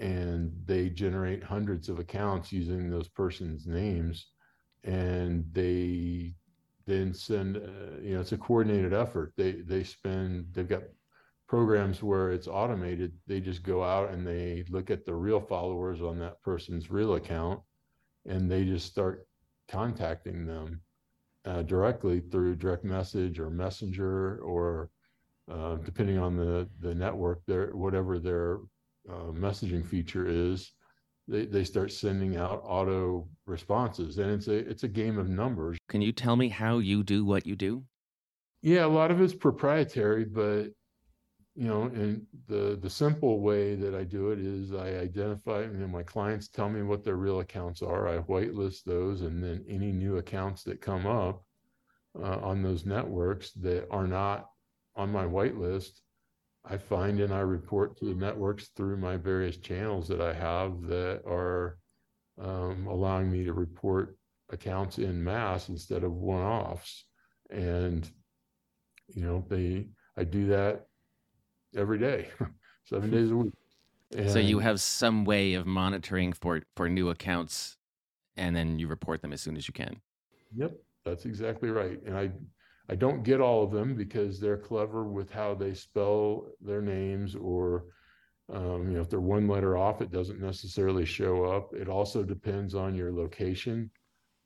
[0.00, 4.26] and they generate hundreds of accounts using those persons' names,
[4.82, 6.34] and they
[6.86, 7.58] then send.
[7.58, 9.32] Uh, you know, it's a coordinated effort.
[9.36, 10.46] They they spend.
[10.52, 10.82] They've got
[11.50, 16.00] programs where it's automated, they just go out and they look at the real followers
[16.00, 17.60] on that person's real account
[18.24, 19.26] and they just start
[19.68, 20.80] contacting them
[21.46, 24.90] uh, directly through direct message or messenger or
[25.50, 28.58] uh, depending on the, the network, their, whatever their
[29.08, 30.72] uh, messaging feature is,
[31.28, 35.78] they, they start sending out auto responses and it's a it's a game of numbers.
[35.88, 37.84] Can you tell me how you do what you do?
[38.62, 40.70] Yeah, a lot of it's proprietary, but
[41.54, 45.68] you know, and the the simple way that I do it is I identify, you
[45.68, 48.08] know, my clients tell me what their real accounts are.
[48.08, 51.44] I whitelist those, and then any new accounts that come up
[52.20, 54.50] uh, on those networks that are not
[54.96, 56.00] on my whitelist,
[56.64, 60.82] I find and I report to the networks through my various channels that I have
[60.82, 61.78] that are
[62.40, 64.16] um, allowing me to report
[64.50, 67.06] accounts in mass instead of one-offs.
[67.50, 68.08] And
[69.08, 70.86] you know, they I do that
[71.74, 72.28] every day,
[72.84, 73.54] seven days a week.
[74.16, 77.76] And so you have some way of monitoring for for new accounts,
[78.36, 80.00] and then you report them as soon as you can.
[80.56, 80.72] Yep,
[81.04, 82.00] that's exactly right.
[82.04, 82.30] And I
[82.90, 87.36] I don't get all of them because they're clever with how they spell their names,
[87.36, 87.84] or
[88.52, 91.72] um, you know, if they're one letter off, it doesn't necessarily show up.
[91.72, 93.92] It also depends on your location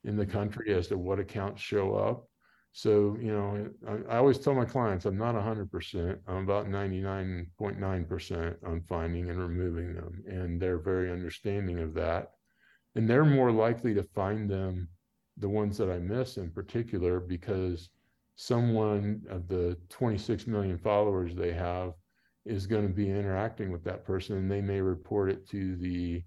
[0.03, 2.29] in the country as to what accounts show up.
[2.71, 8.55] So, you know, I, I, always tell my clients I'm not 100%, I'm about 99.9%
[8.63, 10.21] on finding and removing them.
[10.27, 12.33] And they're very understanding of that.
[12.93, 14.89] And they're more likely to find them,
[15.37, 17.89] the ones that I miss in particular, because
[18.35, 21.93] someone of the 26 million followers they have
[22.45, 26.21] is going to be interacting with that person and they may report it to the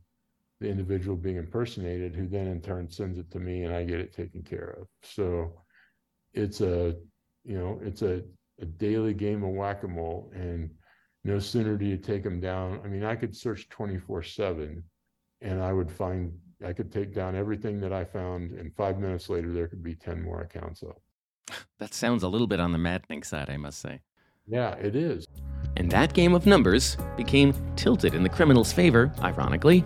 [0.60, 4.00] the individual being impersonated who then in turn sends it to me and I get
[4.00, 4.88] it taken care of.
[5.02, 5.52] So
[6.34, 6.96] it's a
[7.44, 8.22] you know it's a,
[8.60, 10.70] a daily game of whack-a-mole and
[11.24, 14.82] no sooner do you take them down i mean i could search 24 7
[15.40, 16.32] and i would find
[16.64, 19.94] i could take down everything that i found and five minutes later there could be
[19.94, 21.00] 10 more accounts up
[21.78, 24.00] that sounds a little bit on the maddening side i must say
[24.46, 25.26] yeah it is
[25.76, 29.84] and that game of numbers became tilted in the criminals favor ironically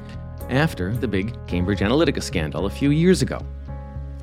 [0.48, 3.44] after the big cambridge analytica scandal a few years ago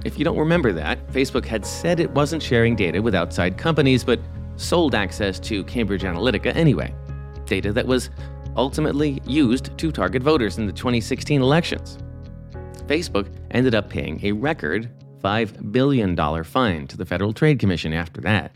[0.06, 4.04] if you don't remember that, Facebook had said it wasn't sharing data with outside companies,
[4.04, 4.20] but
[4.56, 6.94] sold access to Cambridge Analytica anyway.
[7.46, 8.10] Data that was
[8.56, 11.98] ultimately used to target voters in the 2016 elections.
[12.88, 14.90] Facebook ended up paying a record
[15.22, 18.51] $5 billion fine to the Federal Trade Commission after that.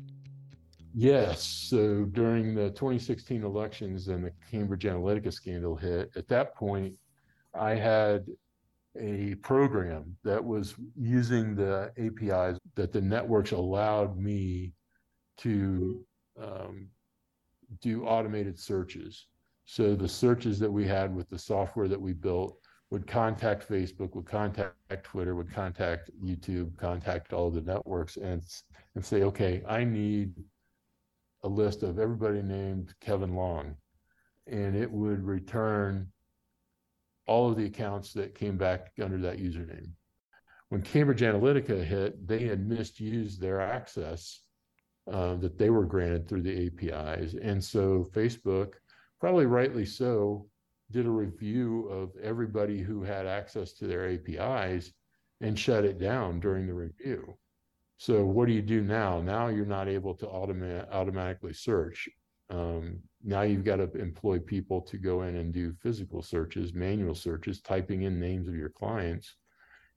[0.95, 1.43] Yes.
[1.43, 6.95] So during the 2016 elections and the Cambridge Analytica scandal hit, at that point,
[7.53, 8.25] I had
[8.99, 14.73] a program that was using the APIs that the networks allowed me
[15.37, 16.05] to
[16.39, 16.87] um,
[17.81, 19.25] do automated searches.
[19.65, 22.59] So the searches that we had with the software that we built
[22.93, 28.43] would contact Facebook, would contact Twitter, would contact YouTube, contact all the networks and,
[28.93, 30.35] and say, okay, I need
[31.41, 33.75] a list of everybody named Kevin Long.
[34.45, 36.07] And it would return
[37.25, 39.89] all of the accounts that came back under that username.
[40.69, 44.41] When Cambridge Analytica hit, they had misused their access
[45.11, 47.33] uh, that they were granted through the APIs.
[47.41, 48.73] And so Facebook,
[49.19, 50.47] probably rightly so,
[50.91, 54.91] did a review of everybody who had access to their APIs
[55.41, 57.37] and shut it down during the review.
[57.97, 59.21] So what do you do now?
[59.21, 62.09] Now you're not able to automa- automatically search.
[62.49, 67.15] Um, now you've got to employ people to go in and do physical searches, manual
[67.15, 69.35] searches, typing in names of your clients.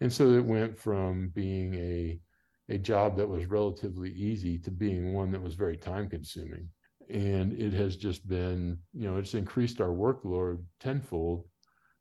[0.00, 2.20] And so it went from being a,
[2.68, 6.68] a job that was relatively easy to being one that was very time consuming.
[7.08, 11.44] And it has just been, you know, it's increased our workload tenfold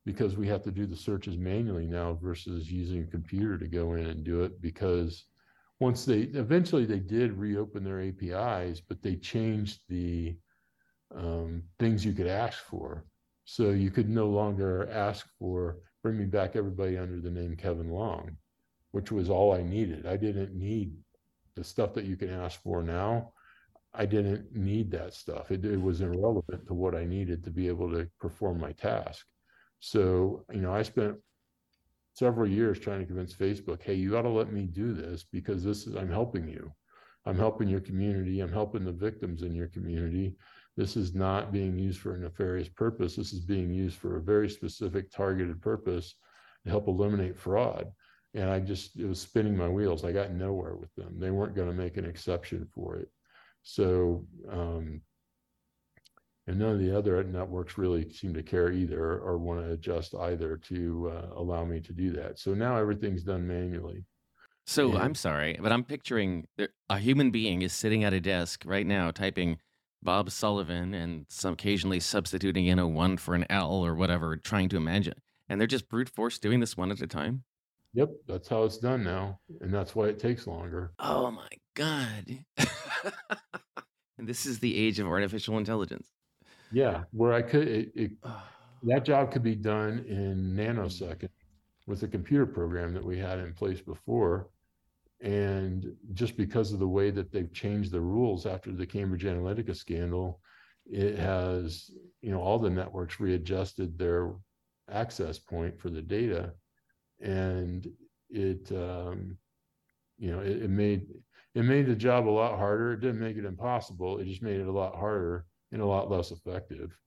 [0.06, 3.94] because we have to do the searches manually now versus using a computer to go
[3.94, 5.26] in and do it because
[5.80, 10.36] once they eventually they did reopen their APIs, but they changed the
[11.16, 13.06] um, things you could ask for.
[13.46, 17.90] So you could no longer ask for bring me back everybody under the name Kevin
[17.90, 18.38] Long,
[18.92, 20.06] which was all I needed.
[20.06, 20.94] I didn't need
[21.56, 23.34] the stuff that you can ask for now.
[23.98, 25.52] I didn't need that stuff.
[25.52, 29.26] It, it was irrelevant to what I needed to be able to perform my task.
[29.80, 31.16] So, you know, I spent
[32.14, 35.64] several years trying to convince Facebook, hey, you got to let me do this because
[35.64, 36.72] this is, I'm helping you.
[37.26, 38.40] I'm helping your community.
[38.40, 40.36] I'm helping the victims in your community.
[40.78, 43.16] This is not being used for a nefarious purpose.
[43.16, 46.16] This is being used for a very specific targeted purpose
[46.64, 47.92] to help eliminate fraud.
[48.34, 50.04] And I just, it was spinning my wheels.
[50.04, 51.16] I got nowhere with them.
[51.18, 53.10] They weren't going to make an exception for it.
[53.66, 55.02] So, um,
[56.46, 60.14] and none of the other networks really seem to care either or want to adjust
[60.14, 62.38] either to uh, allow me to do that.
[62.38, 64.06] So now everything's done manually.
[64.68, 66.48] So and, I'm sorry, but I'm picturing
[66.90, 69.58] a human being is sitting at a desk right now typing
[70.04, 74.70] Bob Sullivan and some occasionally substituting in a one for an L or whatever, trying
[74.70, 75.16] to imagine.
[75.50, 77.44] And they're just brute force doing this one at a time.
[77.96, 80.92] Yep, that's how it's done now, and that's why it takes longer.
[81.00, 82.46] Oh my god!
[84.18, 86.08] and this is the age of artificial intelligence.
[86.72, 88.12] Yeah, where I could it, it,
[88.84, 91.30] that job could be done in nanosecond
[91.88, 94.50] with a computer program that we had in place before,
[95.22, 99.76] and just because of the way that they've changed the rules after the Cambridge Analytica
[99.76, 100.40] scandal,
[100.86, 101.90] it has
[102.22, 104.34] you know all the networks readjusted their
[104.92, 106.54] access point for the data.
[107.22, 107.88] And
[108.30, 109.38] it um,
[110.18, 111.08] you know it, it, made
[111.56, 112.94] it made the job a lot harder.
[112.94, 114.20] It didn't make it impossible.
[114.20, 116.98] It just made it a lot harder and a lot less effective.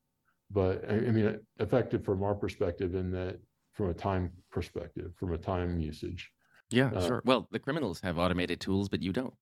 [0.51, 3.39] But i, I mean effective from our perspective in that
[3.75, 6.31] from a time perspective from a time usage.
[6.71, 7.23] Yeah uh, sure.
[7.27, 9.35] Well the criminals have automated tools but you don't.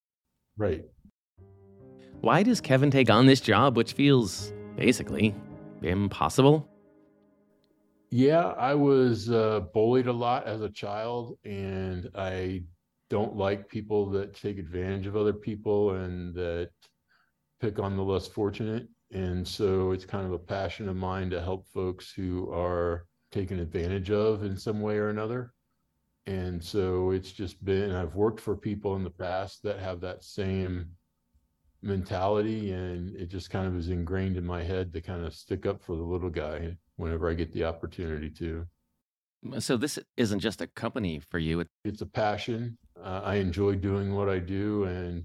[0.56, 0.84] Right.
[2.20, 5.34] Why does kevin take on this job which feels basically
[5.82, 6.68] impossible?
[8.10, 12.62] Yeah, I was uh, bullied a lot as a child, and I
[13.08, 16.70] don't like people that take advantage of other people and that
[17.60, 18.88] pick on the less fortunate.
[19.12, 23.60] And so it's kind of a passion of mine to help folks who are taken
[23.60, 25.52] advantage of in some way or another.
[26.26, 30.24] And so it's just been, I've worked for people in the past that have that
[30.24, 30.88] same
[31.82, 35.66] mentality, and it just kind of is ingrained in my head to kind of stick
[35.66, 38.66] up for the little guy whenever I get the opportunity to.
[39.60, 41.64] So this isn't just a company for you.
[41.84, 42.76] It's a passion.
[43.06, 45.24] Uh, I enjoy doing what I do, and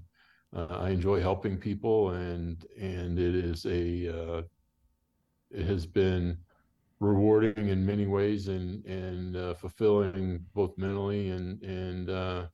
[0.54, 4.42] uh, I enjoy helping people, and and it is a uh,
[5.50, 6.38] it has been
[7.00, 12.46] rewarding in many ways and and uh, fulfilling both mentally and and uh,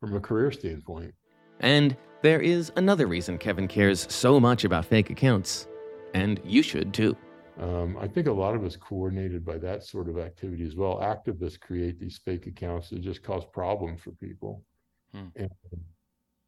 [0.00, 1.12] from a career standpoint.
[1.60, 5.68] And there is another reason Kevin cares so much about fake accounts,
[6.14, 7.14] and you should too.
[7.60, 10.98] Um, I think a lot of it's coordinated by that sort of activity as well.
[10.98, 14.64] Activists create these fake accounts that just cause problems for people.
[15.12, 15.26] Hmm.
[15.36, 15.50] And,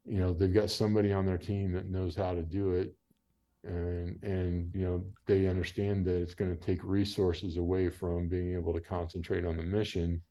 [0.05, 2.95] you know, they've got somebody on their team that knows how to do it.
[3.63, 8.53] And, and, you know, they understand that it's going to take resources away from being
[8.53, 10.21] able to concentrate on the mission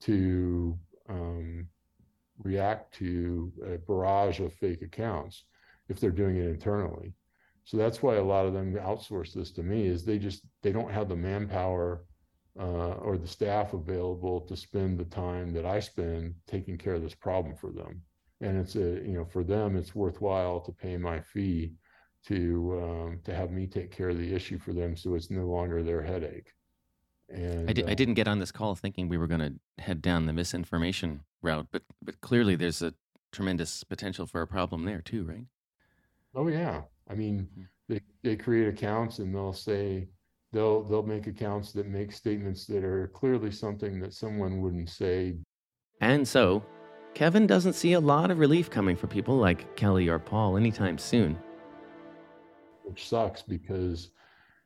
[0.00, 1.68] to um,
[2.42, 5.44] react to a barrage of fake accounts
[5.88, 7.12] if they're doing it internally.
[7.64, 10.72] So that's why a lot of them outsource this to me is they just they
[10.72, 12.04] don't have the manpower
[12.58, 17.02] uh, or the staff available to spend the time that I spend taking care of
[17.02, 18.02] this problem for them.
[18.40, 21.72] And it's a you know for them it's worthwhile to pay my fee
[22.26, 25.46] to um, to have me take care of the issue for them so it's no
[25.46, 26.52] longer their headache.
[27.30, 30.02] And I, uh, I didn't get on this call thinking we were going to head
[30.02, 32.92] down the misinformation route, but but clearly there's a
[33.32, 35.46] tremendous potential for a problem there too, right?
[36.34, 37.62] Oh yeah, I mean, mm-hmm.
[37.88, 40.08] they, they create accounts and they'll say
[40.52, 45.36] they'll they'll make accounts that make statements that are clearly something that someone wouldn't say.
[46.00, 46.64] And so,
[47.14, 50.98] Kevin doesn't see a lot of relief coming for people like Kelly or Paul anytime
[50.98, 51.38] soon.
[52.84, 54.10] Which sucks because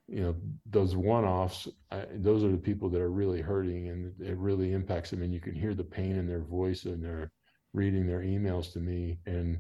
[0.08, 0.34] you know
[0.66, 1.68] those one-offs
[2.14, 5.40] those are the people that are really hurting and it really impacts them and you
[5.40, 7.30] can hear the pain in their voice and they're
[7.74, 9.58] reading their emails to me and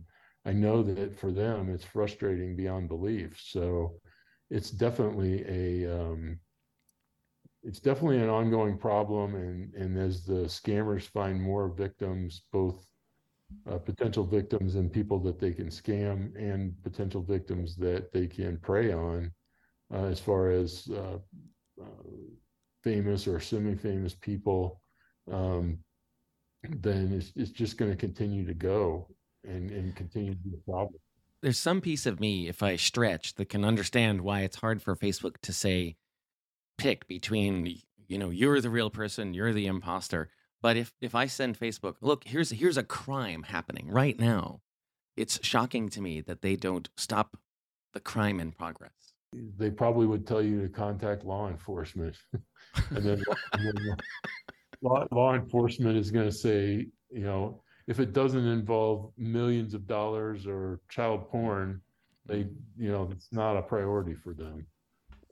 [0.48, 3.38] I know that for them it's frustrating beyond belief.
[3.38, 4.00] So
[4.48, 6.40] it's definitely a um,
[7.62, 12.86] it's definitely an ongoing problem, and and as the scammers find more victims, both
[13.70, 18.56] uh, potential victims and people that they can scam, and potential victims that they can
[18.56, 19.30] prey on,
[19.92, 21.18] uh, as far as uh,
[21.78, 22.08] uh
[22.82, 24.80] famous or semi-famous people,
[25.30, 25.76] um,
[26.62, 29.08] then it's, it's just going to continue to go
[29.48, 31.00] and, and continue to be a problem.
[31.40, 34.96] There's some piece of me, if I stretch, that can understand why it's hard for
[34.96, 35.96] Facebook to say,
[36.78, 40.30] pick between, you know, you're the real person, you're the imposter.
[40.60, 44.60] But if if I send Facebook, look, here's here's a crime happening right now.
[45.16, 47.36] It's shocking to me that they don't stop
[47.92, 49.14] the crime in progress.
[49.32, 52.16] They probably would tell you to contact law enforcement,
[52.90, 53.22] and then,
[53.52, 53.96] and then
[54.80, 59.86] law, law enforcement is going to say, you know, if it doesn't involve millions of
[59.86, 61.80] dollars or child porn,
[62.26, 64.66] they, you know, it's not a priority for them.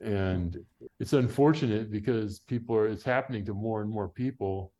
[0.01, 0.57] And
[0.99, 4.73] it's unfortunate because people are, it's happening to more and more people.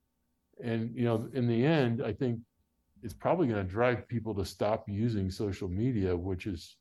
[0.61, 2.39] And, you know, in the end, I think
[3.03, 6.77] it's probably going to drive people to stop using social media, which is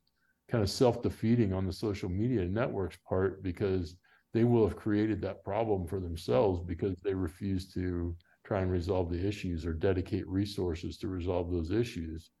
[0.49, 3.95] kind of self defeating on the social media networks part because
[4.33, 8.15] they will have created that problem for themselves because they refuse to
[8.47, 12.31] try and resolve the issues or dedicate resources to resolve those issues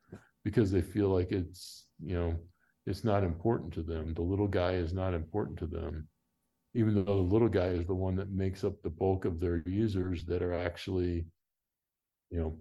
[0.45, 2.33] because they feel like it's, you know,
[2.85, 4.13] it's not important to them.
[4.13, 6.07] The little guy is not important to them,
[6.73, 9.63] even though the little guy is the one that makes up the bulk of their
[9.65, 11.25] users that are actually,
[12.31, 12.57] you know,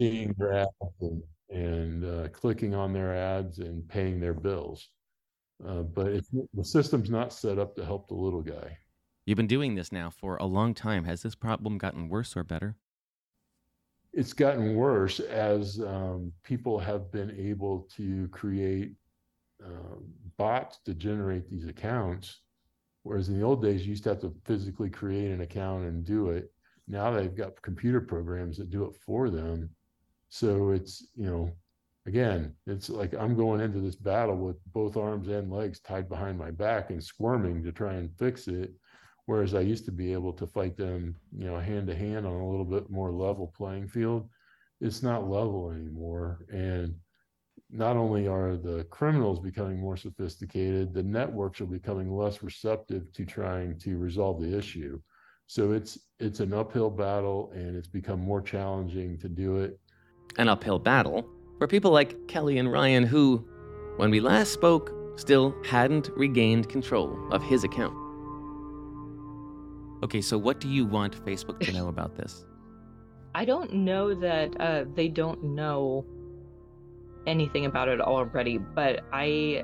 [0.00, 0.70] seeing their ads
[1.00, 4.88] and, and uh, clicking on their ads and paying their bills.
[5.66, 6.20] Uh, but
[6.54, 8.78] the system's not set up to help the little guy.
[9.26, 11.04] You've been doing this now for a long time.
[11.04, 12.76] Has this problem gotten worse or better?
[14.12, 18.92] It's gotten worse as um, people have been able to create
[19.62, 19.96] uh,
[20.36, 22.38] bots to generate these accounts.
[23.02, 26.04] Whereas in the old days, you used to have to physically create an account and
[26.04, 26.52] do it.
[26.86, 29.70] Now they've got computer programs that do it for them.
[30.28, 31.50] So it's, you know,
[32.06, 36.38] again, it's like I'm going into this battle with both arms and legs tied behind
[36.38, 38.72] my back and squirming to try and fix it.
[39.26, 42.32] Whereas I used to be able to fight them, you know, hand to hand on
[42.32, 44.28] a little bit more level playing field.
[44.80, 46.44] It's not level anymore.
[46.52, 46.94] And
[47.70, 53.24] not only are the criminals becoming more sophisticated, the networks are becoming less receptive to
[53.24, 55.00] trying to resolve the issue.
[55.48, 59.78] So it's it's an uphill battle and it's become more challenging to do it.
[60.38, 63.46] An uphill battle for people like Kelly and Ryan who,
[63.96, 68.05] when we last spoke, still hadn't regained control of his account.
[70.02, 72.46] Okay, so what do you want Facebook to know about this?
[73.34, 76.04] I don't know that uh, they don't know
[77.26, 79.62] anything about it already, but I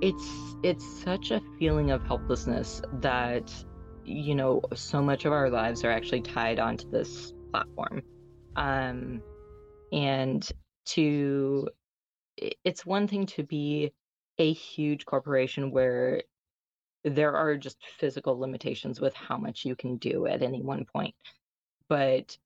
[0.00, 3.52] it's it's such a feeling of helplessness that
[4.04, 8.02] you know so much of our lives are actually tied onto this platform
[8.56, 9.22] um
[9.92, 10.50] and
[10.84, 11.68] to
[12.36, 13.92] it's one thing to be
[14.38, 16.22] a huge corporation where
[17.04, 21.14] there are just physical limitations with how much you can do at any one point
[21.88, 22.36] but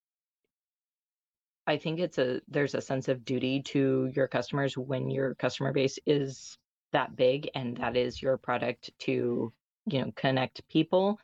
[1.69, 5.71] I think it's a there's a sense of duty to your customers when your customer
[5.71, 6.57] base is
[6.93, 9.53] that big and that is your product to,
[9.85, 11.21] you know, connect people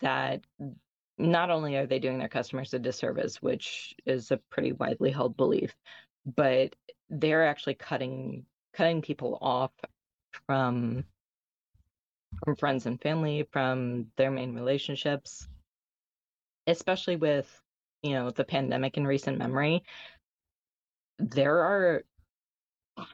[0.00, 0.40] that
[1.18, 5.36] not only are they doing their customers a disservice, which is a pretty widely held
[5.36, 5.74] belief,
[6.24, 6.74] but
[7.10, 9.72] they're actually cutting cutting people off
[10.46, 11.04] from
[12.44, 15.48] from friends and family, from their main relationships,
[16.66, 17.48] especially with
[18.02, 19.82] you know the pandemic in recent memory
[21.18, 22.04] there are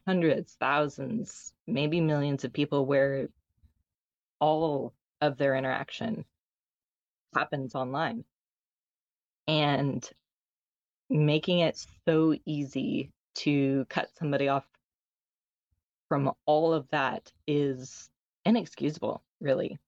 [0.07, 3.29] hundreds thousands maybe millions of people where
[4.41, 6.25] all of their interaction
[7.35, 8.25] happens online.
[9.47, 10.09] And
[11.11, 14.65] making it so easy to cut somebody off
[16.09, 18.09] from all of that is
[18.45, 19.79] inexcusable really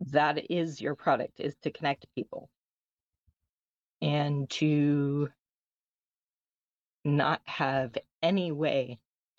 [0.00, 2.48] that is your product is to connect people
[4.00, 5.28] and to
[7.04, 8.98] not have any way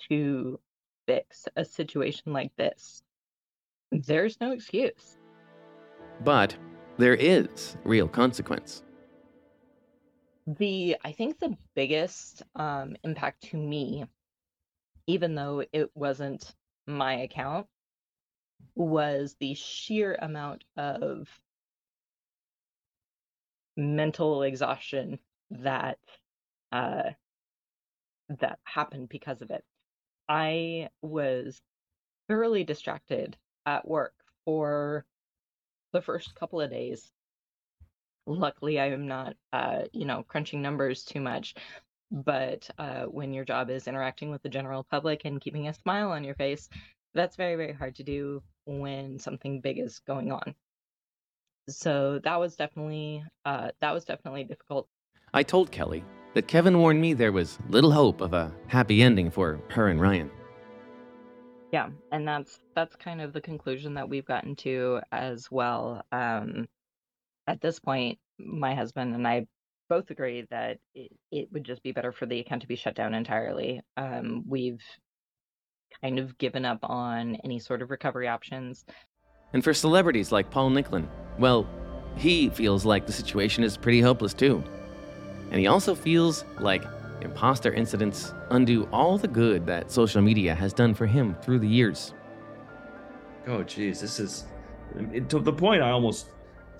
[0.09, 0.59] to
[1.07, 3.01] fix a situation like this,
[3.91, 5.17] there's no excuse.
[6.24, 6.55] But
[6.97, 8.84] there is real consequence.
[10.47, 14.05] The I think the biggest um, impact to me,
[15.07, 16.55] even though it wasn't
[16.88, 17.68] my account,
[18.76, 21.28] was the sheer amount of
[23.78, 25.20] mental exhaustion
[25.50, 25.98] that
[26.72, 27.12] uh,
[28.40, 29.64] that happened because of it.
[30.30, 31.62] I was
[32.28, 34.14] thoroughly distracted at work
[34.46, 35.06] for
[35.92, 37.12] the first couple of days.
[38.26, 41.56] Luckily, I am not, uh, you know, crunching numbers too much.
[42.12, 46.12] But uh, when your job is interacting with the general public and keeping a smile
[46.12, 46.68] on your face,
[47.14, 50.55] that's very, very hard to do when something big is going on.
[51.70, 54.88] So that was definitely uh, that was definitely difficult.
[55.34, 56.03] I told Kelly
[56.34, 60.01] that Kevin warned me there was little hope of a happy ending for her and
[60.01, 60.30] Ryan.
[61.72, 66.03] Yeah, and that's that's kind of the conclusion that we've gotten to as well.
[66.12, 66.68] Um,
[67.47, 69.47] at this point, my husband and I
[69.92, 72.96] both agree that it, it would just be better for the account to be shut
[72.96, 73.82] down entirely.
[73.98, 74.82] Um, we've
[76.02, 78.86] kind of given up on any sort of recovery options.
[79.52, 81.68] And for celebrities like Paul Nicklen, well,
[82.16, 84.64] he feels like the situation is pretty hopeless too.
[85.52, 86.86] And he also feels like
[87.20, 91.68] imposter incidents undo all the good that social media has done for him through the
[91.68, 92.14] years.
[93.46, 94.46] Oh, geez, this is
[95.28, 96.28] to the point I almost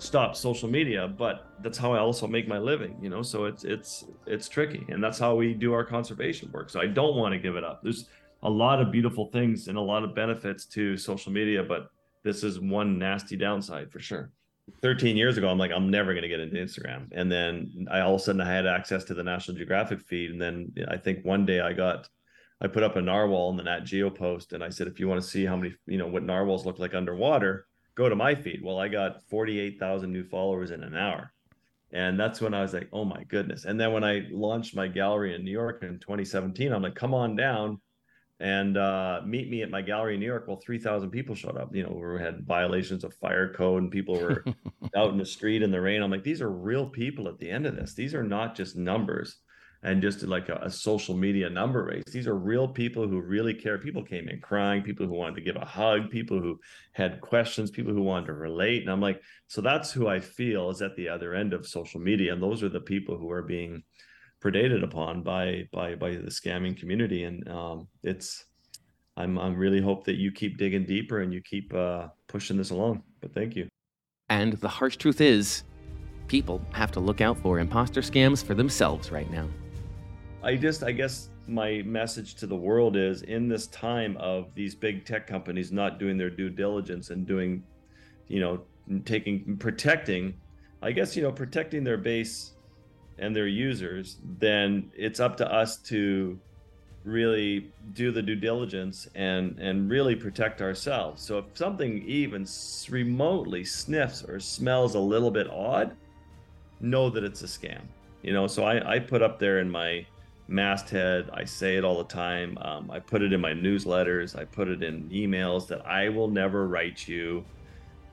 [0.02, 3.22] stopped social media, but that's how I also make my living, you know.
[3.22, 6.70] So it's it's it's tricky, and that's how we do our conservation work.
[6.70, 7.80] So I don't want to give it up.
[7.82, 8.08] There's
[8.42, 11.90] a lot of beautiful things and a lot of benefits to social media, but
[12.24, 14.32] this is one nasty downside for sure.
[14.80, 17.08] 13 years ago, I'm like, I'm never going to get into Instagram.
[17.12, 20.30] And then I all of a sudden I had access to the National Geographic feed.
[20.30, 22.08] And then I think one day I got,
[22.60, 25.08] I put up a narwhal in the Nat Geo post and I said, if you
[25.08, 28.34] want to see how many, you know, what narwhals look like underwater, go to my
[28.34, 28.62] feed.
[28.62, 31.32] Well, I got 48,000 new followers in an hour.
[31.92, 33.66] And that's when I was like, oh my goodness.
[33.66, 37.12] And then when I launched my gallery in New York in 2017, I'm like, come
[37.12, 37.80] on down
[38.40, 40.44] and uh, meet me at my gallery in New York.
[40.48, 44.18] Well, 3,000 people showed up, you know, we had violations of fire code and people
[44.18, 44.42] were
[44.96, 46.02] out in the street in the rain.
[46.02, 47.92] I'm like, these are real people at the end of this.
[47.92, 49.36] These are not just numbers
[49.82, 52.04] and just like a, a, social media number race.
[52.12, 53.78] These are real people who really care.
[53.78, 56.60] People came in crying, people who wanted to give a hug, people who
[56.92, 58.82] had questions, people who wanted to relate.
[58.82, 62.00] And I'm like, so that's who I feel is at the other end of social
[62.00, 62.32] media.
[62.32, 63.82] And those are the people who are being
[64.42, 68.44] predated upon by by by the scamming community and um, it's
[69.16, 72.70] i'm i'm really hope that you keep digging deeper and you keep uh, pushing this
[72.70, 73.68] along but thank you
[74.28, 75.62] and the harsh truth is
[76.26, 79.46] people have to look out for imposter scams for themselves right now
[80.42, 84.74] i just i guess my message to the world is in this time of these
[84.74, 87.62] big tech companies not doing their due diligence and doing
[88.28, 88.60] you know
[89.04, 90.34] taking protecting
[90.82, 92.52] i guess you know protecting their base
[93.18, 96.38] and their users, then it's up to us to
[97.04, 101.22] really do the due diligence and and really protect ourselves.
[101.22, 102.46] So if something even
[102.88, 105.96] remotely sniffs or smells a little bit odd,
[106.80, 107.82] know that it's a scam.
[108.22, 110.06] You know, so I, I put up there in my
[110.52, 112.58] masthead, I say it all the time.
[112.60, 116.28] Um, I put it in my newsletters, I put it in emails that I will
[116.28, 117.44] never write you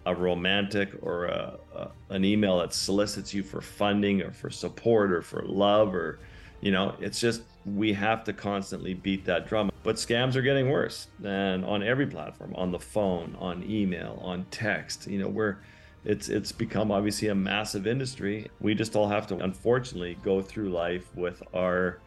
[0.06, 5.12] a romantic or a, a, an email that solicits you for funding or for support
[5.12, 6.20] or for love or
[6.62, 9.70] you know it's just we have to constantly beat that drum.
[9.84, 14.46] But scams are getting worse and on every platform on the phone on email on
[14.50, 15.58] text you know we're
[16.06, 18.50] it's it's become obviously a massive industry.
[18.62, 22.00] We just all have to unfortunately go through life with our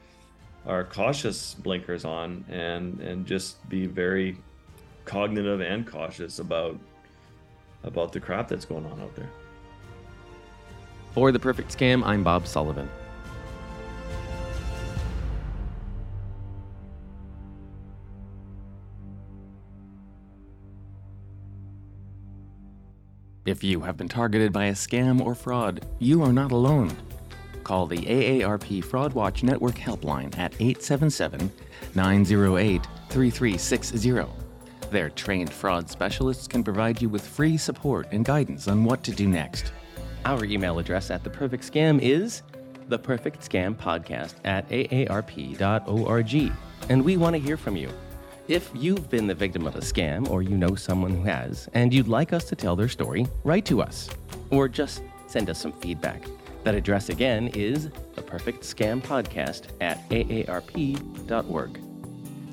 [0.66, 4.36] our cautious blinkers on and and just be very
[5.04, 6.78] cognitive and cautious about
[7.84, 9.28] about the crap that's going on out there.
[11.14, 12.88] For The Perfect Scam, I'm Bob Sullivan.
[23.44, 26.96] If you have been targeted by a scam or fraud, you are not alone.
[27.64, 31.50] Call the AARP Fraud Watch Network helpline at 877
[31.94, 34.42] 908 3360
[34.92, 39.10] their trained fraud specialists can provide you with free support and guidance on what to
[39.10, 39.72] do next.
[40.24, 42.42] Our email address at The Perfect Scam is
[42.88, 46.52] The Perfect Scam Podcast at aarp.org,
[46.90, 47.90] and we want to hear from you.
[48.48, 51.92] If you've been the victim of a scam or you know someone who has, and
[51.94, 54.10] you'd like us to tell their story, write to us
[54.50, 56.22] or just send us some feedback.
[56.64, 61.80] That address again is The Perfect Scam Podcast at aarp.org.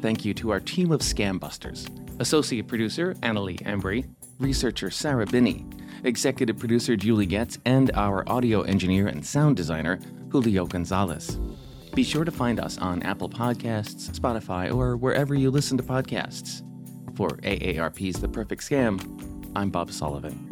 [0.01, 1.87] Thank you to our team of scam busters
[2.19, 4.05] Associate producer Annalie Embry,
[4.39, 5.65] researcher Sarah Binney,
[6.03, 9.99] executive producer Julie Getz, and our audio engineer and sound designer
[10.29, 11.39] Julio Gonzalez.
[11.93, 16.61] Be sure to find us on Apple Podcasts, Spotify, or wherever you listen to podcasts.
[17.15, 20.48] For AARP's The Perfect Scam, I'm Bob Sullivan.